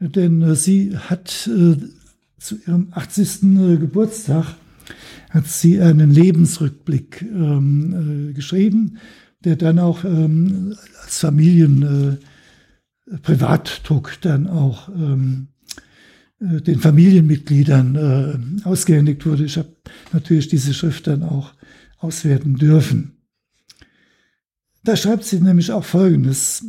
[0.00, 1.76] denn äh, sie hat äh,
[2.38, 3.42] zu ihrem 80.
[3.42, 4.54] Äh, Geburtstag
[5.28, 8.98] hat sie einen Lebensrückblick ähm, äh, geschrieben,
[9.44, 12.18] der dann auch ähm, als Familien
[13.22, 15.48] Privatdruck dann auch ähm,
[16.40, 19.44] äh, den Familienmitgliedern äh, ausgehändigt wurde.
[19.44, 19.76] Ich habe
[20.12, 21.52] natürlich diese Schrift dann auch
[21.98, 23.16] auswerten dürfen.
[24.82, 26.64] Da schreibt sie nämlich auch Folgendes,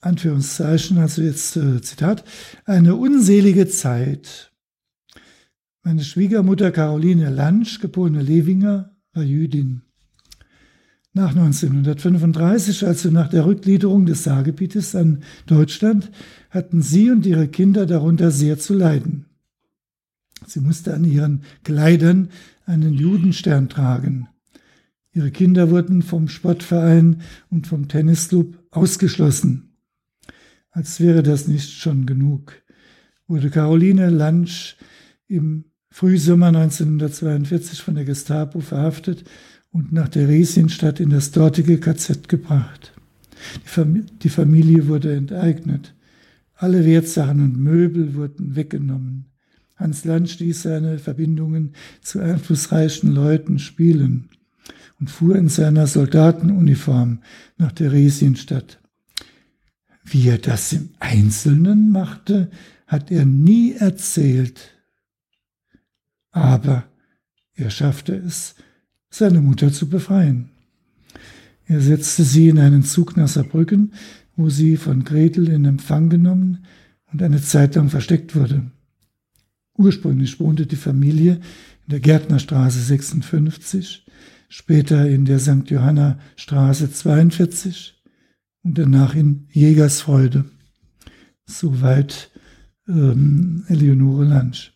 [0.00, 2.24] Anführungszeichen, also jetzt äh, Zitat,
[2.64, 4.52] eine unselige Zeit.
[5.84, 9.82] Meine Schwiegermutter Caroline Lansch, geborene Lewinger, war Jüdin.
[11.14, 16.10] Nach 1935, also nach der Rückgliederung des Saargebietes an Deutschland,
[16.48, 19.26] hatten sie und ihre Kinder darunter sehr zu leiden.
[20.46, 22.30] Sie musste an ihren Kleidern
[22.64, 24.28] einen Judenstern tragen.
[25.12, 27.20] Ihre Kinder wurden vom Sportverein
[27.50, 29.76] und vom Tennisclub ausgeschlossen.
[30.70, 32.54] Als wäre das nicht schon genug,
[33.26, 34.78] wurde Caroline Lansch
[35.28, 39.24] im Frühsommer 1942 von der Gestapo verhaftet
[39.72, 42.92] und nach Theresienstadt in das dortige KZ gebracht.
[43.64, 45.94] Die, Fam die Familie wurde enteignet.
[46.54, 49.24] Alle Wertsachen und Möbel wurden weggenommen.
[49.74, 54.28] Hans Land ließ seine Verbindungen zu einflussreichen Leuten spielen
[55.00, 57.20] und fuhr in seiner Soldatenuniform
[57.56, 58.78] nach Theresienstadt.
[60.04, 62.50] Wie er das im Einzelnen machte,
[62.86, 64.60] hat er nie erzählt.
[66.30, 66.84] Aber
[67.54, 68.54] er schaffte es,
[69.14, 70.48] seine Mutter zu befreien.
[71.66, 73.92] Er setzte sie in einen Zug nach Saarbrücken,
[74.36, 76.64] wo sie von Gretel in Empfang genommen
[77.12, 78.70] und eine Zeit lang versteckt wurde.
[79.76, 81.34] Ursprünglich wohnte die Familie
[81.84, 84.06] in der Gärtnerstraße 56,
[84.48, 85.70] später in der St.
[85.70, 88.02] Johanna Straße 42
[88.64, 90.44] und danach in Jägersfreude.
[91.44, 92.30] Soweit
[92.88, 94.72] ähm, Eleonore Lansch.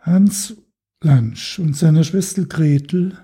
[0.00, 0.56] Hans
[1.02, 3.16] Lansch und seiner Schwester Gretel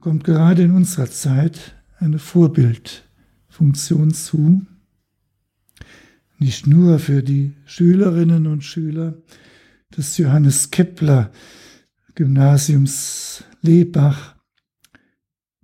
[0.00, 4.64] kommt gerade in unserer Zeit eine Vorbildfunktion zu,
[6.38, 9.22] nicht nur für die Schülerinnen und Schüler
[9.94, 11.30] des Johannes Kepler
[12.14, 14.34] Gymnasiums Lebach,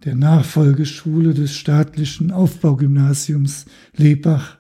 [0.05, 3.65] der Nachfolgeschule des staatlichen Aufbaugymnasiums
[3.97, 4.59] Lebach,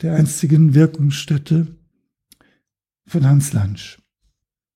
[0.00, 1.66] der einzigen Wirkungsstätte
[3.06, 4.03] von Hans Lansch.